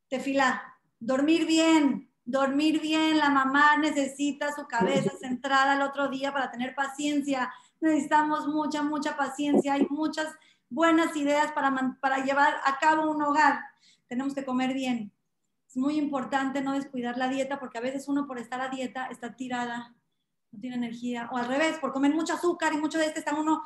[0.07, 0.61] Tefila,
[0.99, 3.17] dormir bien, dormir bien.
[3.17, 7.51] La mamá necesita su cabeza centrada el otro día para tener paciencia.
[7.81, 9.73] Necesitamos mucha, mucha paciencia.
[9.73, 10.27] Hay muchas
[10.69, 13.61] buenas ideas para, para llevar a cabo un hogar.
[14.07, 15.11] Tenemos que comer bien.
[15.67, 19.07] Es muy importante no descuidar la dieta porque a veces uno por estar a dieta
[19.07, 19.95] está tirada
[20.55, 23.35] no tiene energía, o al revés, por comer mucho azúcar y mucho de este está
[23.35, 23.63] uno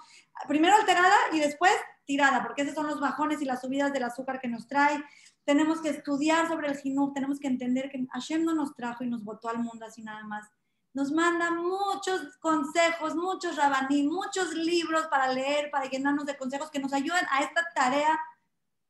[0.48, 1.72] primero alterada y después
[2.06, 5.04] tirada, porque esos son los bajones y las subidas del azúcar que nos trae.
[5.46, 9.10] Tenemos que estudiar sobre el jinú, tenemos que entender que Hashem no nos trajo y
[9.10, 10.48] nos botó al mundo así nada más.
[10.94, 16.80] Nos manda muchos consejos, muchos rabaní, muchos libros para leer, para llenarnos de consejos que
[16.80, 18.20] nos ayuden a esta tarea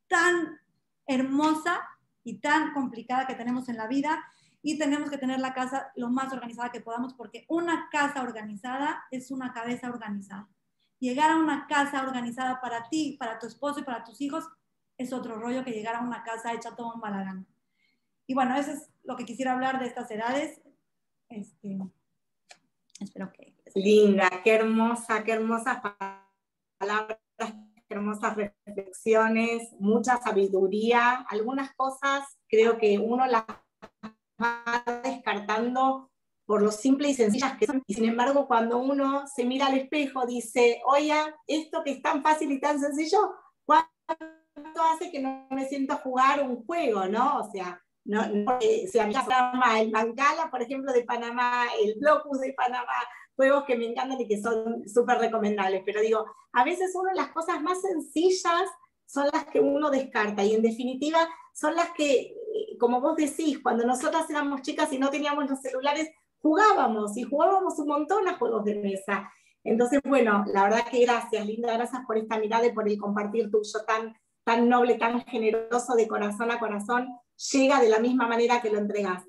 [0.08, 0.60] tan
[1.06, 1.82] hermosa
[2.24, 4.24] y tan complicada que tenemos en la vida
[4.62, 9.04] y tenemos que tener la casa lo más organizada que podamos porque una casa organizada
[9.12, 10.50] es una cabeza organizada.
[11.00, 14.46] Llegar a una casa organizada para ti, para tu esposo y para tus hijos
[14.98, 17.48] es otro rollo que llegar a una casa hecha todo un balagán.
[18.28, 20.62] Y bueno, eso es lo que quisiera hablar de estas edades.
[21.30, 21.80] Este,
[23.00, 23.56] Espero que...
[23.76, 25.80] Linda, qué hermosa, qué hermosas
[26.80, 31.26] palabras, qué hermosas reflexiones, mucha sabiduría.
[31.30, 33.46] Algunas cosas creo que uno las
[34.42, 36.10] va descartando
[36.46, 37.84] por lo simple y sencillas que son.
[37.86, 41.14] Y sin embargo, cuando uno se mira al espejo, dice, oye,
[41.46, 43.36] esto que es tan fácil y tan sencillo,
[43.66, 43.90] ¿cuánto
[44.92, 47.40] hace que no me siento a jugar un juego, no?
[47.40, 52.96] O sea, no, no llama el Mancala, por ejemplo, de Panamá, el Blocus de Panamá,
[53.36, 55.84] juegos que me encantan y que son súper recomendables.
[55.86, 58.68] Pero digo, a veces uno las cosas más sencillas
[59.06, 61.20] son las que uno descarta y en definitiva
[61.54, 62.36] son las que,
[62.80, 66.10] como vos decís, cuando nosotras éramos chicas y no teníamos los celulares,
[66.42, 69.32] jugábamos y jugábamos un montón a juegos de mesa.
[69.64, 73.52] Entonces, bueno, la verdad que gracias, Linda, gracias por esta mirada y por el compartir
[73.52, 77.10] tuyo tan, tan noble, tan generoso de corazón a corazón
[77.52, 79.24] llega de la misma manera que lo entregas.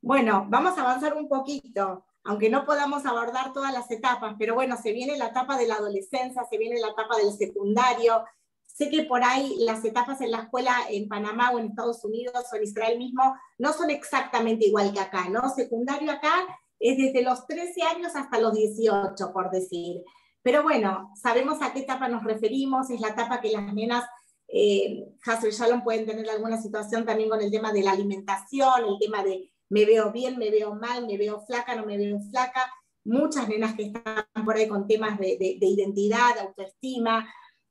[0.00, 4.76] Bueno, vamos a avanzar un poquito, aunque no podamos abordar todas las etapas, pero bueno,
[4.76, 8.24] se viene la etapa de la adolescencia, se viene la etapa del secundario.
[8.76, 12.44] Sé que por ahí las etapas en la escuela en Panamá o en Estados Unidos
[12.52, 15.48] o en Israel mismo no son exactamente igual que acá, ¿no?
[15.48, 16.46] Secundario acá
[16.78, 20.02] es desde los 13 años hasta los 18, por decir.
[20.42, 24.04] Pero bueno, sabemos a qué etapa nos referimos, es la etapa que las nenas
[24.48, 28.98] eh, Hazel Shalom pueden tener alguna situación también con el tema de la alimentación, el
[29.00, 32.70] tema de me veo bien, me veo mal, me veo flaca, no me veo flaca.
[33.04, 37.26] Muchas nenas que están por ahí con temas de, de, identidad, de autoestima.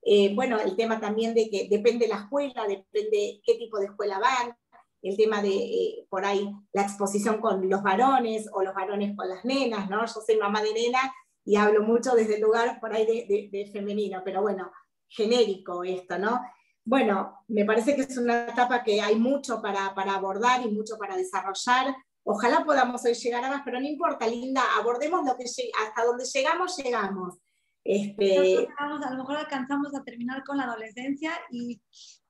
[0.06, 4.20] Eh, bueno, el tema también de que depende la escuela, depende qué tipo de escuela
[4.20, 4.56] van.
[5.02, 9.28] El tema de, eh, por ahí, la exposición con los varones o los varones con
[9.28, 10.06] las nenas, ¿no?
[10.06, 11.00] Yo soy mamá de nena
[11.44, 14.72] y hablo mucho desde el lugar por ahí de, de femenino, pero bueno,
[15.10, 16.40] genérico esto, ¿no?
[16.86, 21.18] bueno, me parece que es una etapa que hay mucho para, abordar y mucho para
[21.18, 21.96] desarrollar.
[22.24, 26.26] Ojalá podamos hoy llegar a más, pero no importa, Linda, abordemos lo que hasta donde
[26.26, 27.40] llegamos, llegamos.
[27.86, 28.68] Este...
[28.80, 31.80] a lo mejor alcanzamos a terminar con la adolescencia y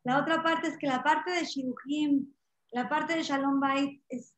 [0.04, 2.32] la otra parte es que la parte de Shiruhim,
[2.72, 4.36] la parte de Shalom Bait es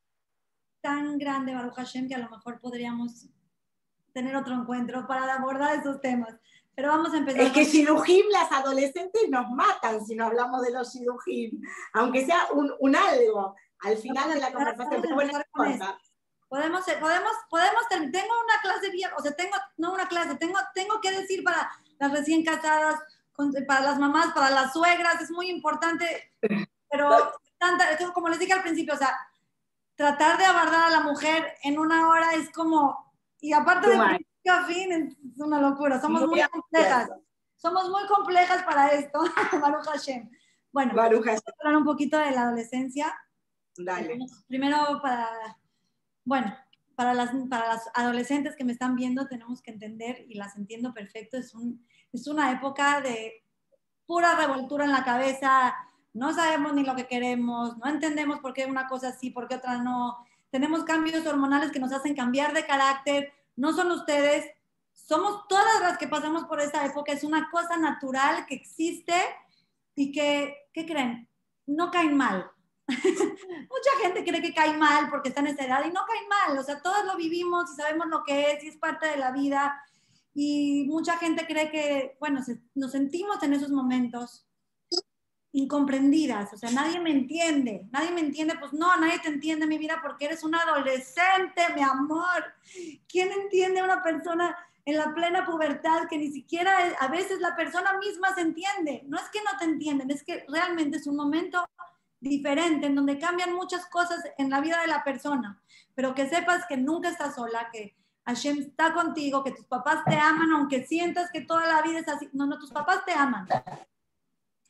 [0.79, 3.27] tan grande, Baruch Hashem, que a lo mejor podríamos
[4.13, 6.35] tener otro encuentro para abordar esos temas.
[6.75, 7.41] Pero vamos a empezar.
[7.41, 11.59] Es que Shidujim, las adolescentes nos matan si no hablamos de los Shidujim,
[11.93, 15.01] aunque sea un, un algo al final de la conversación.
[15.01, 15.93] Pero bueno, Podemos, eh,
[16.49, 16.83] podemos,
[17.49, 21.69] podemos, tengo una clase o sea, tengo, no una clase, tengo, tengo que decir para
[21.99, 22.99] las recién casadas,
[23.67, 26.33] para las mamás, para las suegras, es muy importante,
[26.89, 27.31] pero
[28.13, 29.15] como les dije al principio, o sea,
[29.95, 33.97] tratar de abordar a la mujer en una hora es como, y aparte de
[34.67, 34.91] fin,
[35.33, 35.99] es una locura.
[35.99, 37.09] Somos muy, complejas.
[37.57, 39.19] Somos muy complejas para esto,
[39.61, 40.29] Baruch Hashem.
[40.71, 41.41] Bueno, Baruch Hashem.
[41.45, 43.13] vamos a hablar un poquito de la adolescencia.
[43.75, 44.19] Dale.
[44.47, 45.29] Primero, para,
[46.27, 46.53] bueno,
[46.95, 50.93] para las, para las adolescentes que me están viendo, tenemos que entender, y las entiendo
[50.93, 53.45] perfecto, es, un, es una época de
[54.05, 55.73] pura revoltura en la cabeza,
[56.13, 59.55] no sabemos ni lo que queremos, no entendemos por qué una cosa sí, por qué
[59.55, 60.17] otra no.
[60.49, 64.51] Tenemos cambios hormonales que nos hacen cambiar de carácter, no son ustedes,
[64.91, 69.15] somos todas las que pasamos por esta época, es una cosa natural que existe
[69.95, 71.29] y que, ¿qué creen?
[71.65, 72.51] No caen mal.
[72.87, 76.57] Mucha gente cree que cae mal porque está en esa edad y no caen mal,
[76.57, 79.31] o sea, todos lo vivimos y sabemos lo que es y es parte de la
[79.31, 79.83] vida
[80.33, 82.41] y mucha gente cree que, bueno,
[82.75, 84.47] nos sentimos en esos momentos
[85.51, 89.79] incomprendidas, o sea, nadie me entiende, nadie me entiende, pues no, nadie te entiende mi
[89.79, 92.53] vida porque eres un adolescente, mi amor.
[93.07, 97.55] ¿Quién entiende a una persona en la plena pubertad que ni siquiera a veces la
[97.55, 99.03] persona misma se entiende?
[99.07, 101.65] No es que no te entienden, es que realmente es un momento
[102.19, 105.61] diferente en donde cambian muchas cosas en la vida de la persona,
[105.95, 107.95] pero que sepas que nunca estás sola, que
[108.25, 112.07] Hashem está contigo, que tus papás te aman, aunque sientas que toda la vida es
[112.07, 112.29] así.
[112.33, 113.47] No, no, tus papás te aman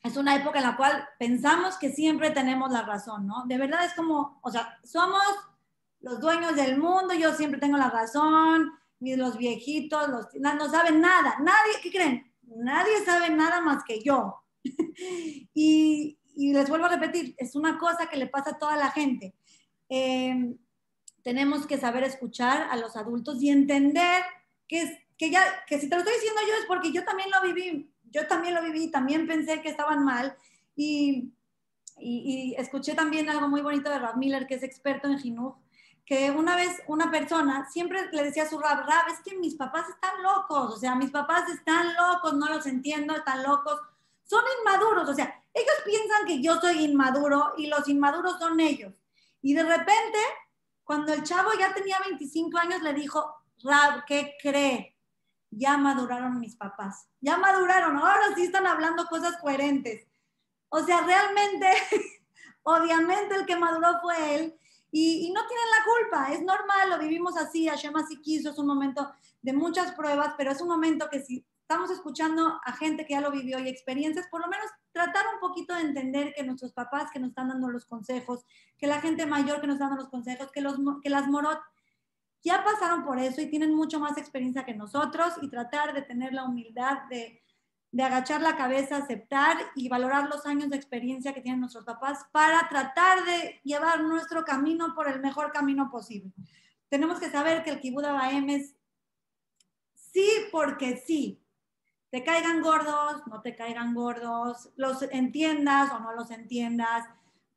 [0.08, 3.46] es una época en la cual pensamos que siempre tenemos la razón, ¿no?
[3.46, 5.22] De verdad es como, o sea, somos
[6.00, 11.36] los dueños del mundo, yo siempre tengo la razón, los viejitos, los, no, saben nada,
[11.40, 12.34] nadie, ¿qué creen?
[12.44, 14.44] Nadie sabe nada más que yo.
[15.54, 19.36] y, les vuelvo a repetir, es una cosa que le pasa a toda la gente.
[19.90, 20.58] Em,
[21.24, 24.24] tenemos que saber escuchar a los adultos y entender
[24.68, 27.42] que, que, ya, que si te lo estoy diciendo yo es porque yo también lo
[27.42, 30.36] viví yo también lo viví, también pensé que estaban mal
[30.76, 31.34] y,
[31.98, 35.56] y, escuché también algo muy bonito de Rab Miller, que es experto en Jinuj,
[36.06, 39.56] que una vez una persona siempre le decía a su Rab, Rab, es que mis
[39.56, 43.80] papás están locos, o sea, mis papás están locos, no los entiendo, están locos,
[44.28, 48.94] son inmaduros, o sea, ellos piensan que yo soy inmaduro y los inmaduros son ellos.
[49.42, 50.20] Y de repente,
[50.84, 53.26] cuando el chavo ya tenía 25 años, le dijo,
[53.64, 54.96] Rab, ¿qué cree?
[55.50, 57.08] Ya maduraron mis papás.
[57.22, 57.98] Ya maduraron.
[57.98, 60.06] Ahora sí están hablando cosas coherentes.
[60.70, 61.68] O sea, realmente,
[62.64, 64.60] obviamente el que maduró fue él.
[64.92, 68.68] Y, no tienen la culpa, es normal, lo vivimos así, Hashem así quiso, es un
[68.68, 69.12] momento
[69.42, 73.20] de muchas pruebas, pero es un momento que si estamos escuchando a gente que ya
[73.20, 77.12] lo vivió y experiencias, por lo menos tratar un poquito de entender que nuestros papás
[77.12, 78.46] que nos están dando los consejos,
[78.78, 81.60] que la gente mayor que nos dando los consejos, que, los, que las morot
[82.42, 86.32] ya pasaron por eso y tienen mucho más experiencia que nosotros y tratar de tener
[86.32, 87.44] la humildad de,
[87.92, 92.26] de agachar la cabeza, aceptar y valorar los años de experiencia que tienen nuestros papás
[92.32, 96.32] para tratar de llevar nuestro camino por el mejor camino posible.
[96.88, 98.74] Tenemos que saber que el Kibud Abaem es
[99.94, 101.44] sí porque sí,
[102.10, 107.06] te caigan gordos, no te caigan gordos, los entiendas o no los entiendas,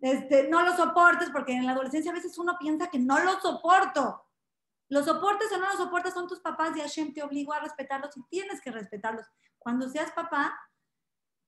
[0.01, 3.43] este, no los soportes, porque en la adolescencia a veces uno piensa que no los
[3.43, 4.25] soporto.
[4.89, 8.17] Los soportes o no los soportes son tus papás y Hashem te obligó a respetarlos
[8.17, 9.27] y tienes que respetarlos.
[9.59, 10.59] Cuando seas papá,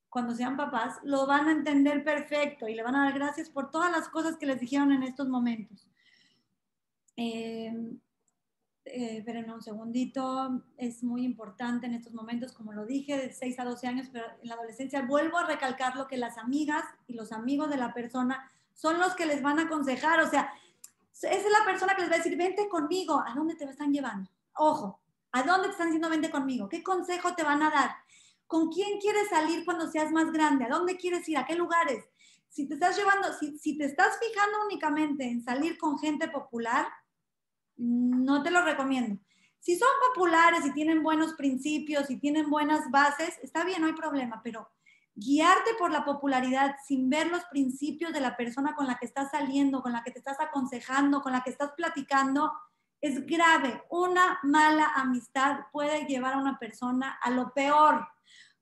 [0.09, 3.71] cuando sean papás, lo van a entender perfecto y le van a dar gracias por
[3.71, 5.89] todas las cosas que les dijeron en estos momentos.
[7.17, 7.75] Eh,
[8.85, 13.59] eh, espérenme un segundito, es muy importante en estos momentos, como lo dije, de 6
[13.61, 17.15] a 12 años, pero en la adolescencia vuelvo a recalcar lo que las amigas y
[17.15, 20.53] los amigos de la persona son los que les van a aconsejar, o sea,
[21.13, 23.93] esa es la persona que les va a decir, vente conmigo, ¿a dónde te están
[23.93, 24.29] llevando?
[24.55, 26.69] Ojo, ¿a dónde te están diciendo, vente conmigo?
[26.69, 27.91] ¿Qué consejo te van a dar?
[28.49, 30.65] ¿Con quién quieres salir cuando seas más grande?
[30.65, 31.39] ¿A dónde quieres ir?
[31.39, 32.05] ¿A qué lugares?
[32.49, 36.89] Si te estás llevando, si, si te estás fijando únicamente en salir con gente popular,
[37.77, 39.21] no te lo recomiendo.
[39.61, 43.93] Si son populares y tienen buenos principios y tienen buenas bases, está bien, no hay
[43.93, 44.69] problema, pero
[45.15, 49.31] guiarte por la popularidad sin ver los principios de la persona con la que estás
[49.31, 52.53] saliendo, con la que te estás aconsejando, con la que estás platicando,
[53.01, 53.83] es grave.
[53.91, 58.09] Una mala amistad puede llevar a una persona a lo peor.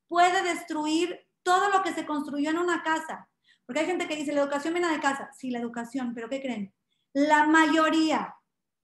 [0.07, 3.29] Puede destruir todo lo que se construyó en una casa.
[3.65, 5.31] Porque hay gente que dice, la educación viene de casa.
[5.33, 6.73] Sí, la educación, pero ¿qué creen?
[7.13, 8.35] La mayoría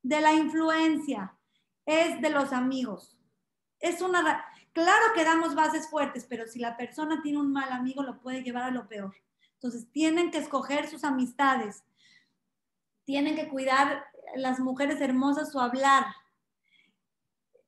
[0.04, 1.38] de la influencia,
[1.86, 3.18] es de los amigos.
[3.80, 8.04] Es una claro que damos bases fuertes, pero si la persona tiene un mal amigo
[8.04, 9.16] lo puede llevar a lo peor.
[9.56, 11.84] Entonces, tienen que escoger sus amistades.
[13.06, 16.06] Tienen que cuidar las mujeres hermosas su hablar.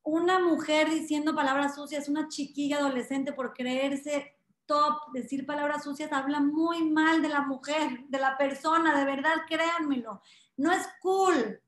[0.03, 4.35] Una mujer diciendo palabras sucias, una chiquilla adolescente por creerse
[4.67, 9.33] top, decir palabras sucias, habla muy mal de la mujer, de la persona, de verdad,
[9.47, 10.21] créanmelo.
[10.57, 11.59] No es cool.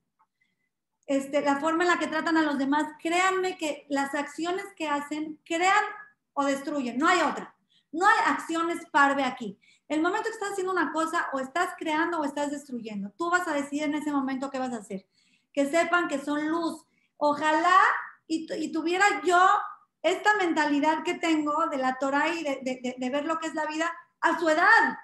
[1.06, 4.88] Este, la forma en la que tratan a los demás, créanme que las acciones que
[4.88, 5.84] hacen crean
[6.32, 7.54] o destruyen, no hay otra.
[7.90, 9.58] No hay acciones parve aquí.
[9.88, 13.10] El momento que estás haciendo una cosa, o estás creando o estás destruyendo.
[13.18, 15.06] Tú vas a decidir en ese momento qué vas a hacer.
[15.52, 16.86] Que sepan que son luz.
[17.18, 17.76] Ojalá
[18.26, 19.38] y, tuviera yo
[20.00, 23.66] esta mentalidad que tengo de la Torah y de, de ver lo que es la
[23.66, 23.92] vida
[24.22, 24.98] a su edad.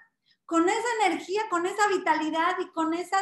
[0.47, 3.19] Con esa energía, con esa vitalidad y con esa,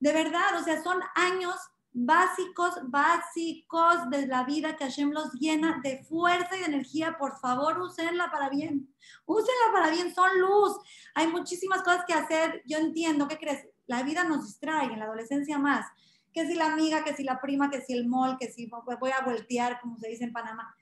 [0.00, 1.54] de verdad, o sea, son años
[1.94, 7.16] básicos, básicos de la vida que Hashem los llena de fuerza y de energía.
[7.16, 8.92] Por favor, úsenla para bien.
[9.24, 10.76] Úsenla para bien, son luz.
[11.14, 12.62] Hay muchísimas cosas que hacer.
[12.66, 13.66] Yo entiendo, ¿qué crees?
[13.86, 15.86] La vida nos distrae, en la adolescencia más.
[16.32, 18.68] Que si la amiga, que si la prima, que si el mall, que si
[19.00, 20.76] voy a voltear, como se dice en Panamá.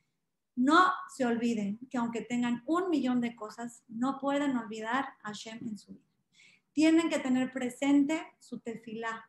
[0.56, 5.58] No se olviden que aunque tengan un millón de cosas, no pueden olvidar a Hashem
[5.62, 6.06] en su vida.
[6.72, 9.28] Tienen que tener presente su tefilá,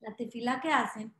[0.00, 1.14] la tefila que hacen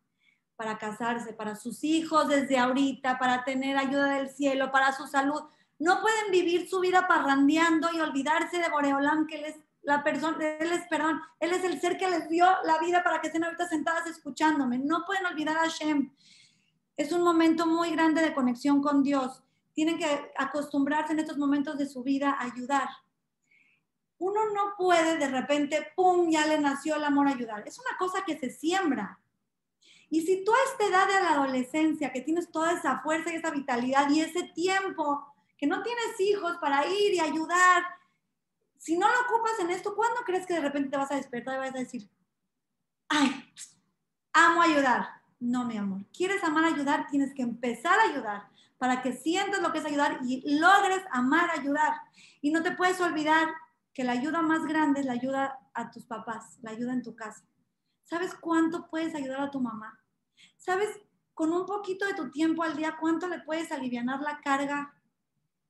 [0.56, 5.40] para casarse, para sus hijos desde ahorita, para tener ayuda del cielo, para su salud.
[5.78, 10.36] No pueden vivir su vida parrandeando y olvidarse de Boreolán, que él es la persona,
[10.38, 13.44] él es, perdón, él es el ser que les dio la vida para que estén
[13.44, 14.78] ahorita sentadas escuchándome.
[14.78, 16.12] No pueden olvidar a Hashem.
[16.96, 19.42] Es un momento muy grande de conexión con Dios.
[19.72, 22.88] Tienen que acostumbrarse en estos momentos de su vida a ayudar,
[24.20, 27.66] uno no puede de repente, ¡pum!, ya le nació el amor a ayudar.
[27.66, 29.18] Es una cosa que se siembra.
[30.10, 33.36] Y si tú a esta edad de la adolescencia, que tienes toda esa fuerza y
[33.36, 37.82] esa vitalidad y ese tiempo, que no tienes hijos para ir y ayudar,
[38.76, 41.54] si no lo ocupas en esto, ¿cuándo crees que de repente te vas a despertar
[41.54, 42.10] y vas a decir,
[43.08, 43.50] ay,
[44.34, 45.08] amo ayudar?
[45.38, 46.04] No, mi amor.
[46.12, 47.06] ¿Quieres amar ayudar?
[47.08, 51.50] Tienes que empezar a ayudar para que sientas lo que es ayudar y logres amar
[51.50, 51.94] ayudar.
[52.42, 53.48] Y no te puedes olvidar
[53.92, 57.14] que la ayuda más grande es la ayuda a tus papás, la ayuda en tu
[57.14, 57.44] casa.
[58.04, 60.00] ¿Sabes cuánto puedes ayudar a tu mamá?
[60.56, 61.00] ¿Sabes
[61.34, 64.94] con un poquito de tu tiempo al día cuánto le puedes aliviar la carga?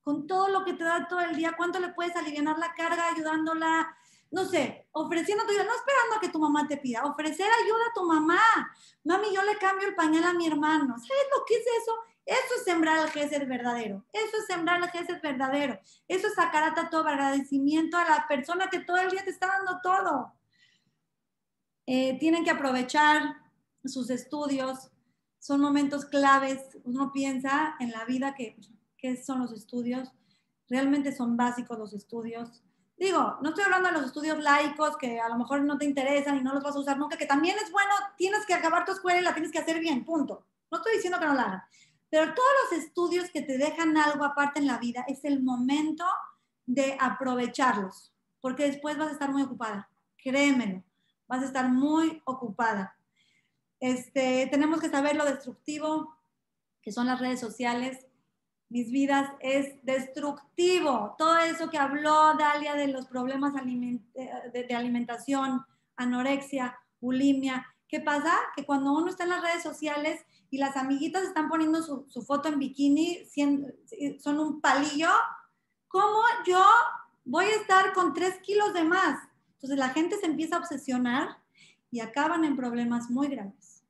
[0.03, 3.09] Con todo lo que te da todo el día, ¿cuánto le puedes aliviar la carga
[3.09, 3.95] ayudándola
[4.31, 7.85] no sé, ofreciendo tu ayuda, no esperando a que tu mamá te pida, ofrecer ayuda
[7.89, 8.41] a tu mamá.
[9.03, 10.97] Mami, yo le cambio el pañal a mi hermano.
[10.97, 11.93] ¿Sabes lo que es eso?
[12.25, 14.05] Eso es sembrar el Gesed verdadero.
[14.13, 15.79] Eso es sembrar el Gesed verdadero.
[16.07, 19.47] Eso es sacar a todo agradecimiento a la persona que todo el día te está
[19.47, 20.33] dando todo.
[21.87, 23.37] Eh, tienen que aprovechar
[23.83, 24.91] sus estudios.
[25.39, 26.77] Son momentos claves.
[26.83, 28.57] Uno piensa en la vida que,
[28.97, 30.11] ¿qué son los estudios?
[30.69, 32.63] Realmente son básicos los estudios.
[32.97, 36.37] Digo, no estoy hablando de los estudios laicos que a lo mejor no te interesan
[36.37, 38.91] y no los vas a usar nunca, que también es bueno, tienes que acabar tu
[38.91, 40.45] escuela y la tienes que hacer bien, punto.
[40.69, 41.63] No estoy diciendo que no la hagan.
[42.11, 46.03] Pero todos los estudios que te dejan algo aparte en la vida, es el momento
[46.65, 49.89] de aprovecharlos, porque después vas a estar muy ocupada.
[50.17, 50.83] Créemelo,
[51.25, 52.97] vas a estar muy ocupada.
[53.79, 56.13] Este, tenemos que saber lo destructivo
[56.81, 58.05] que son las redes sociales.
[58.67, 61.15] Mis vidas es destructivo.
[61.17, 67.65] Todo eso que habló Dalia de los problemas de alimentación, anorexia, bulimia.
[67.87, 68.33] ¿Qué pasa?
[68.55, 72.49] Que cuando uno está en las redes sociales y las amiguitas están poniendo su, foto
[72.49, 73.25] en bikini,
[74.19, 75.09] son un palillo,
[75.87, 76.61] ¿cómo yo
[77.23, 79.29] voy a estar con tres kilos de más?
[79.53, 81.37] Entonces la gente se empieza a obsesionar
[81.89, 83.83] y acaban en problemas muy grandes.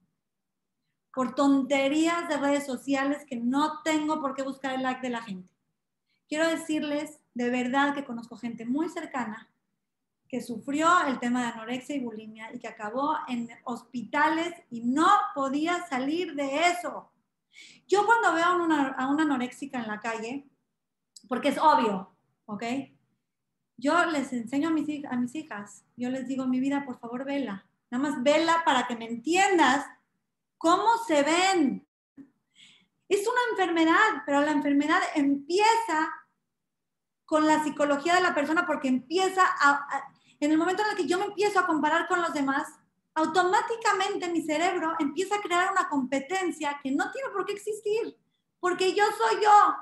[1.12, 5.24] Por tonterías de redes sociales que no tengo por qué buscar el like de la
[5.24, 5.50] gente.
[6.30, 9.51] Quiero decirles de verdad que conozco gente muy cercana
[10.32, 15.06] que sufrió el tema de anorexia y bulimia y que acabó en hospitales y no
[15.36, 17.12] podía salir de eso.
[17.86, 20.50] Yo cuando veo a una, a una anoréxica en la calle,
[21.28, 22.16] porque es obvio,
[22.46, 22.64] ¿ok?
[23.76, 27.68] Yo les enseño a mis, hijas, yo les digo, mi vida, por favor, vela.
[27.90, 29.86] Nada más vela para que me entiendas
[30.58, 31.88] cómo se ven.
[33.10, 36.10] Es una enfermedad, pero la enfermedad empieza
[37.26, 40.11] con la psicología de la persona porque empieza a,
[40.42, 42.68] en el momento en el que yo me empiezo a comparar con los demás,
[43.14, 48.18] automáticamente mi cerebro empieza a crear una competencia que no tiene por qué existir,
[48.60, 49.76] porque yo soy yo.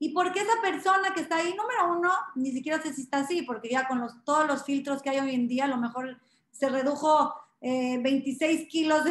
[0.00, 3.42] Y porque esa persona que está ahí, número uno, ni siquiera sé si está así,
[3.42, 6.20] porque ya con los, todos los filtros que hay hoy en día, a lo mejor
[6.50, 9.04] se redujo 26 eh, kilos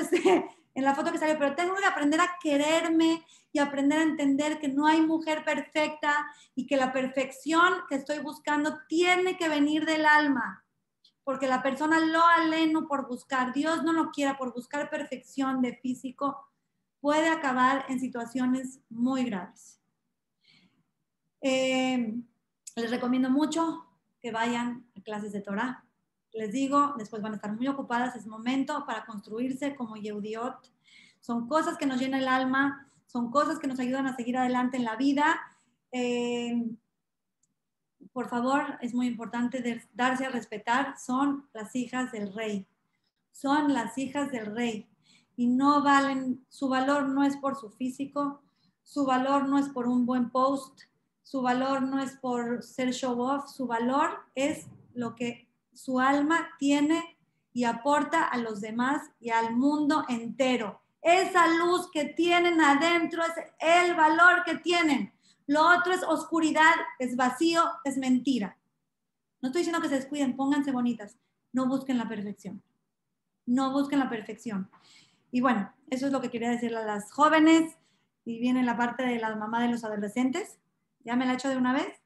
[0.78, 4.60] en la foto que salió, pero tengo que aprender a quererme y aprender a entender
[4.60, 9.88] que no hay mujer perfecta y que la perfección que estoy buscando tiene que venir
[9.88, 10.64] del alma.
[11.24, 15.76] Porque la persona lo aleno por buscar, Dios no lo quiera por buscar perfección de
[15.78, 16.48] físico,
[17.02, 19.82] puede acabar en situaciones muy graves.
[21.42, 22.22] Eh,
[22.76, 23.84] les recomiendo mucho
[24.22, 25.87] que vayan a clases de Torah.
[26.34, 30.72] Les digo, después van a estar muy ocupadas, es momento para construirse como Yehudiot.
[31.20, 34.78] Son cosas que nos llenan el alma, son cosas que nos ayudan a seguir adelante
[34.78, 35.40] en la vida.
[35.92, 36.76] Eh,
[38.14, 42.68] por favor, es muy importante darse a respetar, son las hijas del rey,
[43.32, 44.88] son las hijas del rey
[45.36, 48.42] y no valen, su valor no es por su físico,
[48.84, 50.82] su valor no es por un buen post,
[51.22, 55.47] su valor no es por ser show off, su valor es lo que
[55.78, 57.18] su alma tiene
[57.54, 60.82] y aporta a los demás y al mundo entero.
[61.02, 65.14] Esa luz que tienen adentro es el valor que tienen.
[65.46, 68.58] Lo otro es oscuridad, es vacío, es mentira.
[69.42, 71.18] No estoy diciendo que se descuiden, pónganse bonitas.
[71.54, 72.62] No busquen la perfección.
[73.46, 74.70] No busquen la perfección.
[75.32, 77.78] Y bueno, eso es lo que quería decirle a las jóvenes.
[78.26, 80.60] Y viene la parte de la mamá de los adolescentes.
[81.06, 82.02] ¿Ya me la he hecho de una vez?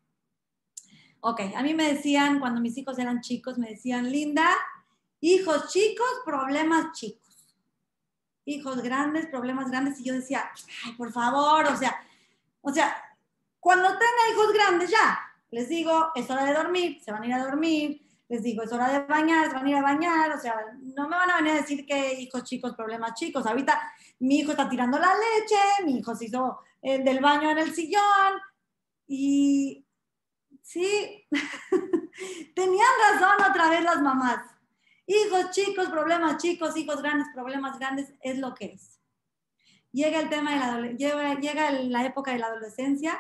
[1.22, 4.50] Ok, a mí me decían, cuando mis hijos eran chicos, me decían, Linda,
[5.22, 7.22] hijos chicos, problemas chicos
[8.46, 10.50] hijos grandes, problemas grandes, y yo decía,
[10.86, 11.96] ay, por favor, o sea,
[12.62, 12.96] o sea,
[13.60, 15.20] cuando tenga hijos grandes ya,
[15.52, 18.72] les digo, es hora de dormir, se van a ir a dormir, les digo, es
[18.72, 21.36] hora de bañar, se van a ir a bañar, o sea, no me van a
[21.38, 23.46] venir a decir que hijos chicos, problemas chicos.
[23.46, 23.80] Ahorita
[24.20, 27.76] mi hijo está tirando la leche, mi hijo se hizo el del baño en el
[27.76, 28.40] sillón
[29.06, 29.86] y
[30.72, 31.28] sí,
[32.56, 34.46] tenían razón otra vez las mamás.
[35.06, 39.00] Hijos chicos, problemas chicos, hijos grandes, problemas grandes, es lo que es.
[39.92, 43.20] Llega el tema de la, llega, llega la época de la adolescencia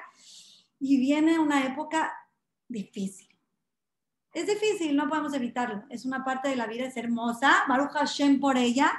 [0.79, 2.13] y viene una época
[2.69, 3.27] difícil.
[4.33, 5.83] Es difícil, no podemos evitarlo.
[5.89, 8.93] Es una parte de la vida, es hermosa, Baruch Hashem por ella,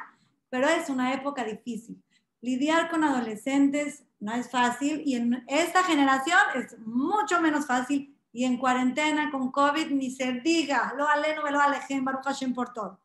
[0.51, 2.03] pero es una época difícil.
[2.43, 8.45] Lidiar con adolescentes no es fácil y en esta generación es mucho menos fácil y
[8.45, 13.01] en cuarentena con COVID ni se diga, lo aleno, lo alejen, Baruch Hashem por todo.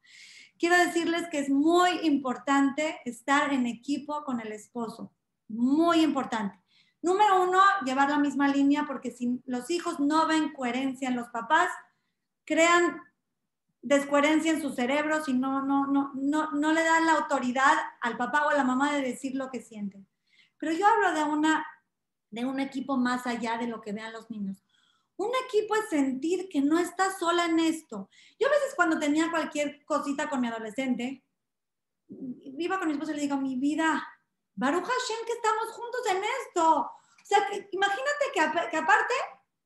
[0.57, 5.11] Quiero decirles que es muy importante estar en equipo con el esposo,
[5.47, 6.59] muy importante.
[7.01, 11.27] Número uno, llevar la misma línea porque si los hijos no ven coherencia en los
[11.27, 11.69] papás,
[12.43, 13.01] crean
[13.81, 18.17] descoherencia en sus cerebros y no, no, no, no, no le dan la autoridad al
[18.17, 20.07] papá o a la mamá de decir lo que sienten.
[20.57, 21.65] Pero yo hablo de, una,
[22.31, 24.63] de un equipo más allá de lo que vean los niños.
[25.17, 28.09] Un equipo es sentir que no estás sola en esto.
[28.39, 31.23] Yo a veces cuando tenía cualquier cosita con mi adolescente,
[32.07, 34.07] iba con mi esposa y le digo, mi vida,
[34.55, 36.81] Baruch Hashem, que estamos juntos en esto.
[36.81, 37.39] O sea,
[37.71, 39.13] imagínate que, que, aparte,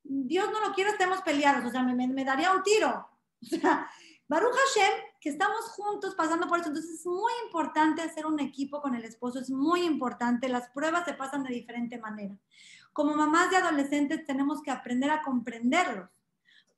[0.04, 1.66] Dios no lo quiere, estemos peleados.
[1.66, 3.08] O sea, me, me daría un tiro.
[3.42, 3.90] O sea,
[4.32, 6.70] Baruch Hashem, que estamos juntos pasando por eso.
[6.70, 10.48] Entonces es muy importante hacer un equipo con el esposo, es muy importante.
[10.48, 12.38] Las pruebas se pasan de diferente manera.
[12.94, 16.10] Como mamás de adolescentes tenemos que aprender a comprenderlos,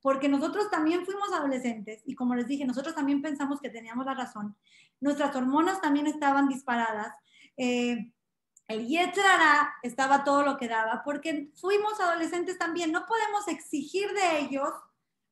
[0.02, 4.14] porque nosotros también fuimos adolescentes y como les dije, nosotros también pensamos que teníamos la
[4.14, 4.56] razón.
[5.00, 7.14] Nuestras hormonas también estaban disparadas.
[7.58, 8.12] Eh,
[8.68, 12.92] el yetrara estaba todo lo que daba, porque fuimos adolescentes también.
[12.92, 14.70] No podemos exigir de ellos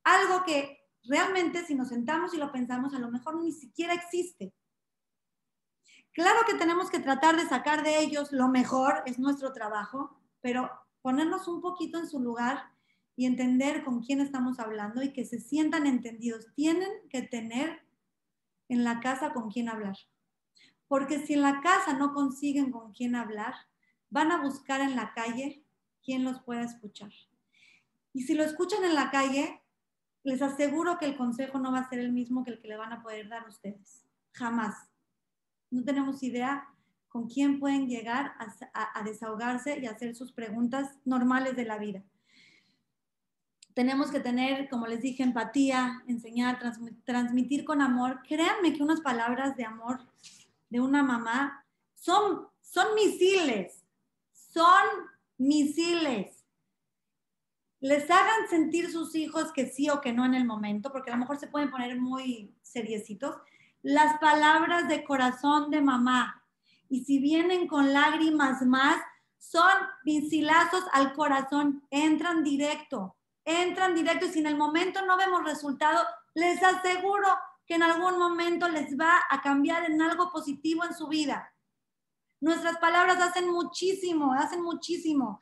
[0.03, 4.53] algo que realmente si nos sentamos y lo pensamos, a lo mejor ni siquiera existe.
[6.13, 10.69] Claro que tenemos que tratar de sacar de ellos lo mejor, es nuestro trabajo, pero
[11.01, 12.71] ponernos un poquito en su lugar
[13.15, 16.47] y entender con quién estamos hablando y que se sientan entendidos.
[16.55, 17.85] Tienen que tener
[18.69, 19.97] en la casa con quién hablar.
[20.87, 23.53] Porque si en la casa no consiguen con quién hablar,
[24.09, 25.63] van a buscar en la calle
[26.03, 27.11] quién los pueda escuchar.
[28.13, 29.61] Y si lo escuchan en la calle,
[30.23, 32.77] les aseguro que el consejo no va a ser el mismo que el que le
[32.77, 34.05] van a poder dar ustedes.
[34.33, 34.89] Jamás.
[35.69, 36.67] No tenemos idea
[37.11, 38.33] con quién pueden llegar
[38.73, 42.03] a, desahogarse y hacer sus preguntas normales de la vida.
[43.73, 46.59] Tenemos que tener, como les dije, empatía, enseñar,
[47.03, 48.21] transmitir con amor.
[48.27, 49.99] Créanme que unas palabras de amor
[50.69, 53.83] de una mamá son, son misiles,
[54.31, 54.83] son
[55.37, 56.41] misiles
[57.81, 61.15] les hagan sentir sus hijos que sí o que no en el momento, porque a
[61.15, 63.35] lo mejor se pueden poner muy seriecitos,
[63.81, 66.40] las palabras de corazón de mamá.
[66.91, 69.01] Y si vienen con lágrimas más,
[69.37, 69.71] son
[70.03, 73.15] vincilazos al corazón, entran directo,
[73.45, 77.29] entran directo y si en el momento no vemos resultado, les aseguro
[77.65, 81.55] que en algún momento les va a cambiar en algo positivo en su vida.
[82.41, 85.39] Nuestras palabras hacen muchísimo, hacen muchísimo.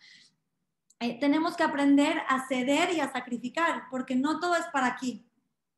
[0.99, 5.27] Eh, tenemos que aprender a ceder y a sacrificar, porque no todo es para aquí.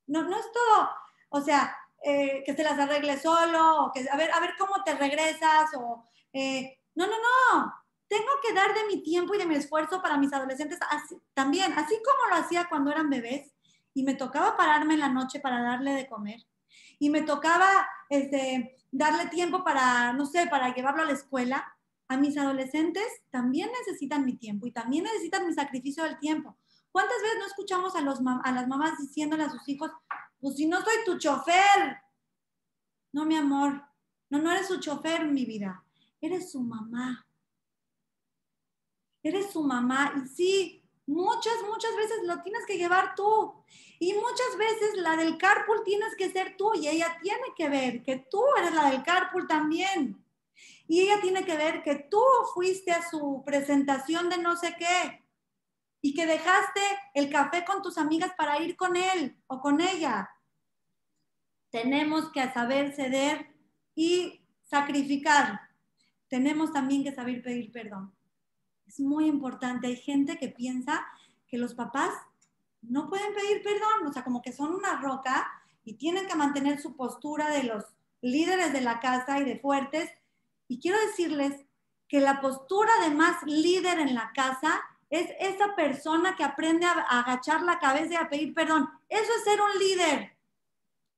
[0.05, 0.89] No, no es todo,
[1.30, 4.95] o sea, eh, que se las arregle solo, que a ver, a ver cómo te
[4.95, 7.73] regresas, o eh, no, no, no.
[8.07, 10.79] Tengo que dar de mi tiempo y de mi esfuerzo para mis adolescentes
[11.33, 13.53] también, así como lo hacía cuando eran bebés
[13.93, 16.41] y me tocaba pararme en la noche para darle de comer
[16.99, 21.73] y me tocaba este, darle tiempo para, no sé, para llevarlo a la escuela
[22.11, 26.57] a mis adolescentes también necesitan mi tiempo y también necesitan mi sacrificio del tiempo.
[26.91, 29.91] ¿Cuántas veces no escuchamos a, los a las mamás diciéndole a sus hijos,
[30.41, 32.01] pues si no soy tu chofer?
[33.13, 33.81] No, mi amor,
[34.29, 35.83] no, no eres su chofer, mi vida,
[36.19, 37.25] eres su mamá.
[39.23, 43.53] Eres su mamá y sí, muchas, muchas veces lo tienes que llevar tú.
[43.99, 48.01] Y muchas veces la del carpool tienes que ser tú y ella tiene que ver
[48.01, 50.25] que tú eres la del carpool también.
[50.87, 52.23] Y ella tiene que ver que tú
[52.55, 55.20] fuiste a su presentación de no sé qué
[56.01, 56.81] y que dejaste
[57.13, 60.29] el café con tus amigas para ir con él o con ella.
[61.69, 63.47] Tenemos que saber ceder
[63.95, 65.61] y sacrificar.
[66.27, 68.13] Tenemos también que saber pedir perdón.
[68.87, 69.87] Es muy importante.
[69.87, 71.05] Hay gente que piensa
[71.47, 72.13] que los papás
[72.81, 75.47] no pueden pedir perdón, o sea, como que son una roca
[75.83, 77.85] y tienen que mantener su postura de los
[78.21, 80.09] líderes de la casa y de fuertes
[80.67, 81.65] y quiero decirles
[82.07, 84.81] que la postura de más líder en la casa
[85.12, 88.89] es esa persona que aprende a agachar la cabeza y a pedir perdón.
[89.09, 90.38] Eso es ser un líder.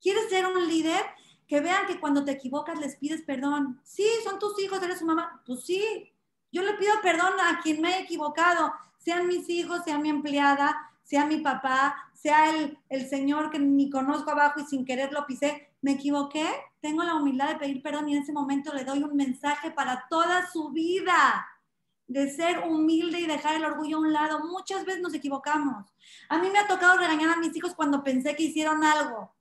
[0.02, 1.06] ¿Quieres ser un líder?
[1.48, 3.80] Que vean que cuando te equivocas les pides perdón.
[3.84, 5.44] Sí, son tus hijos, eres su mamá.
[5.46, 6.12] Pues sí,
[6.52, 10.76] yo le pido perdón a quien me he equivocado, sean mis hijos, sea mi empleada,
[11.04, 15.28] sea mi papá, sea el, el señor que ni conozco abajo y sin querer lo
[15.28, 16.48] pisé me equivoqué,
[16.80, 20.08] tengo la humildad de pedir perdón y en ese momento le doy un mensaje para
[20.10, 21.46] toda su vida
[22.08, 24.46] de ser humilde y dejar el orgullo a un lado.
[24.46, 25.94] Muchas veces nos equivocamos.
[26.30, 29.34] A mí me ha tocado regañar a mis hijos cuando pensé que hicieron algo.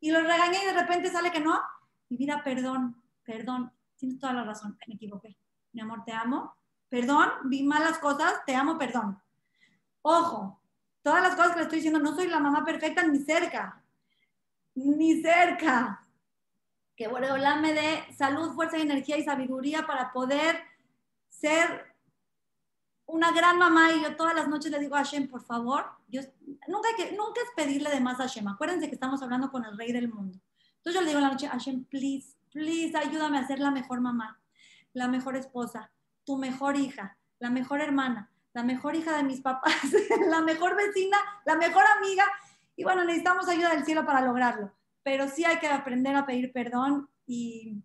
[0.00, 1.60] Y los regañé y de repente sale que no.
[2.08, 3.72] Mi vida, perdón, perdón.
[3.96, 5.36] Tienes toda la razón, me equivoqué.
[5.72, 6.54] Mi amor, te amo.
[6.88, 9.20] Perdón, vi malas cosas, te amo, perdón.
[10.02, 10.60] Ojo,
[11.02, 13.82] todas las cosas que le estoy diciendo, no soy la mamá perfecta ni cerca
[14.76, 16.02] ni cerca.
[16.94, 20.62] Que Boreolá me dé salud, fuerza, energía y sabiduría para poder
[21.40, 21.94] ser
[23.06, 26.20] una gran mamá y yo todas las noches le digo a Hashem, por favor, yo,
[26.66, 28.46] nunca, que, nunca es pedirle de más a Hashem.
[28.48, 30.38] Acuérdense que estamos hablando con el rey del mundo.
[30.78, 34.00] Entonces yo le digo en la noche, Hashem, please, please, ayúdame a ser la mejor
[34.00, 34.40] mamá,
[34.92, 35.90] la mejor esposa,
[36.24, 39.76] tu mejor hija, la mejor hermana, la mejor hija de mis papás,
[40.28, 42.24] la mejor vecina, la mejor amiga.
[42.74, 44.72] Y bueno, necesitamos ayuda del cielo para lograrlo.
[45.02, 47.82] Pero sí hay que aprender a pedir perdón y,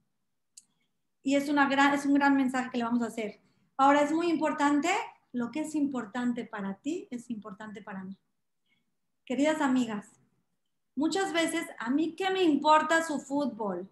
[1.21, 3.40] y es, una gran, es un gran mensaje que le vamos a hacer.
[3.77, 4.89] Ahora es muy importante,
[5.31, 8.17] lo que es importante para ti es importante para mí.
[9.25, 10.07] Queridas amigas,
[10.95, 13.89] muchas veces a mí qué me importa su fútbol.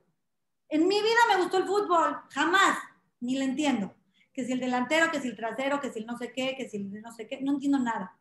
[0.68, 2.78] En mi vida me gustó el fútbol, jamás,
[3.20, 3.96] ni le entiendo.
[4.34, 6.70] Que si el delantero, que si el trasero, que si el no sé qué, que
[6.70, 8.18] si el no sé qué, no entiendo nada.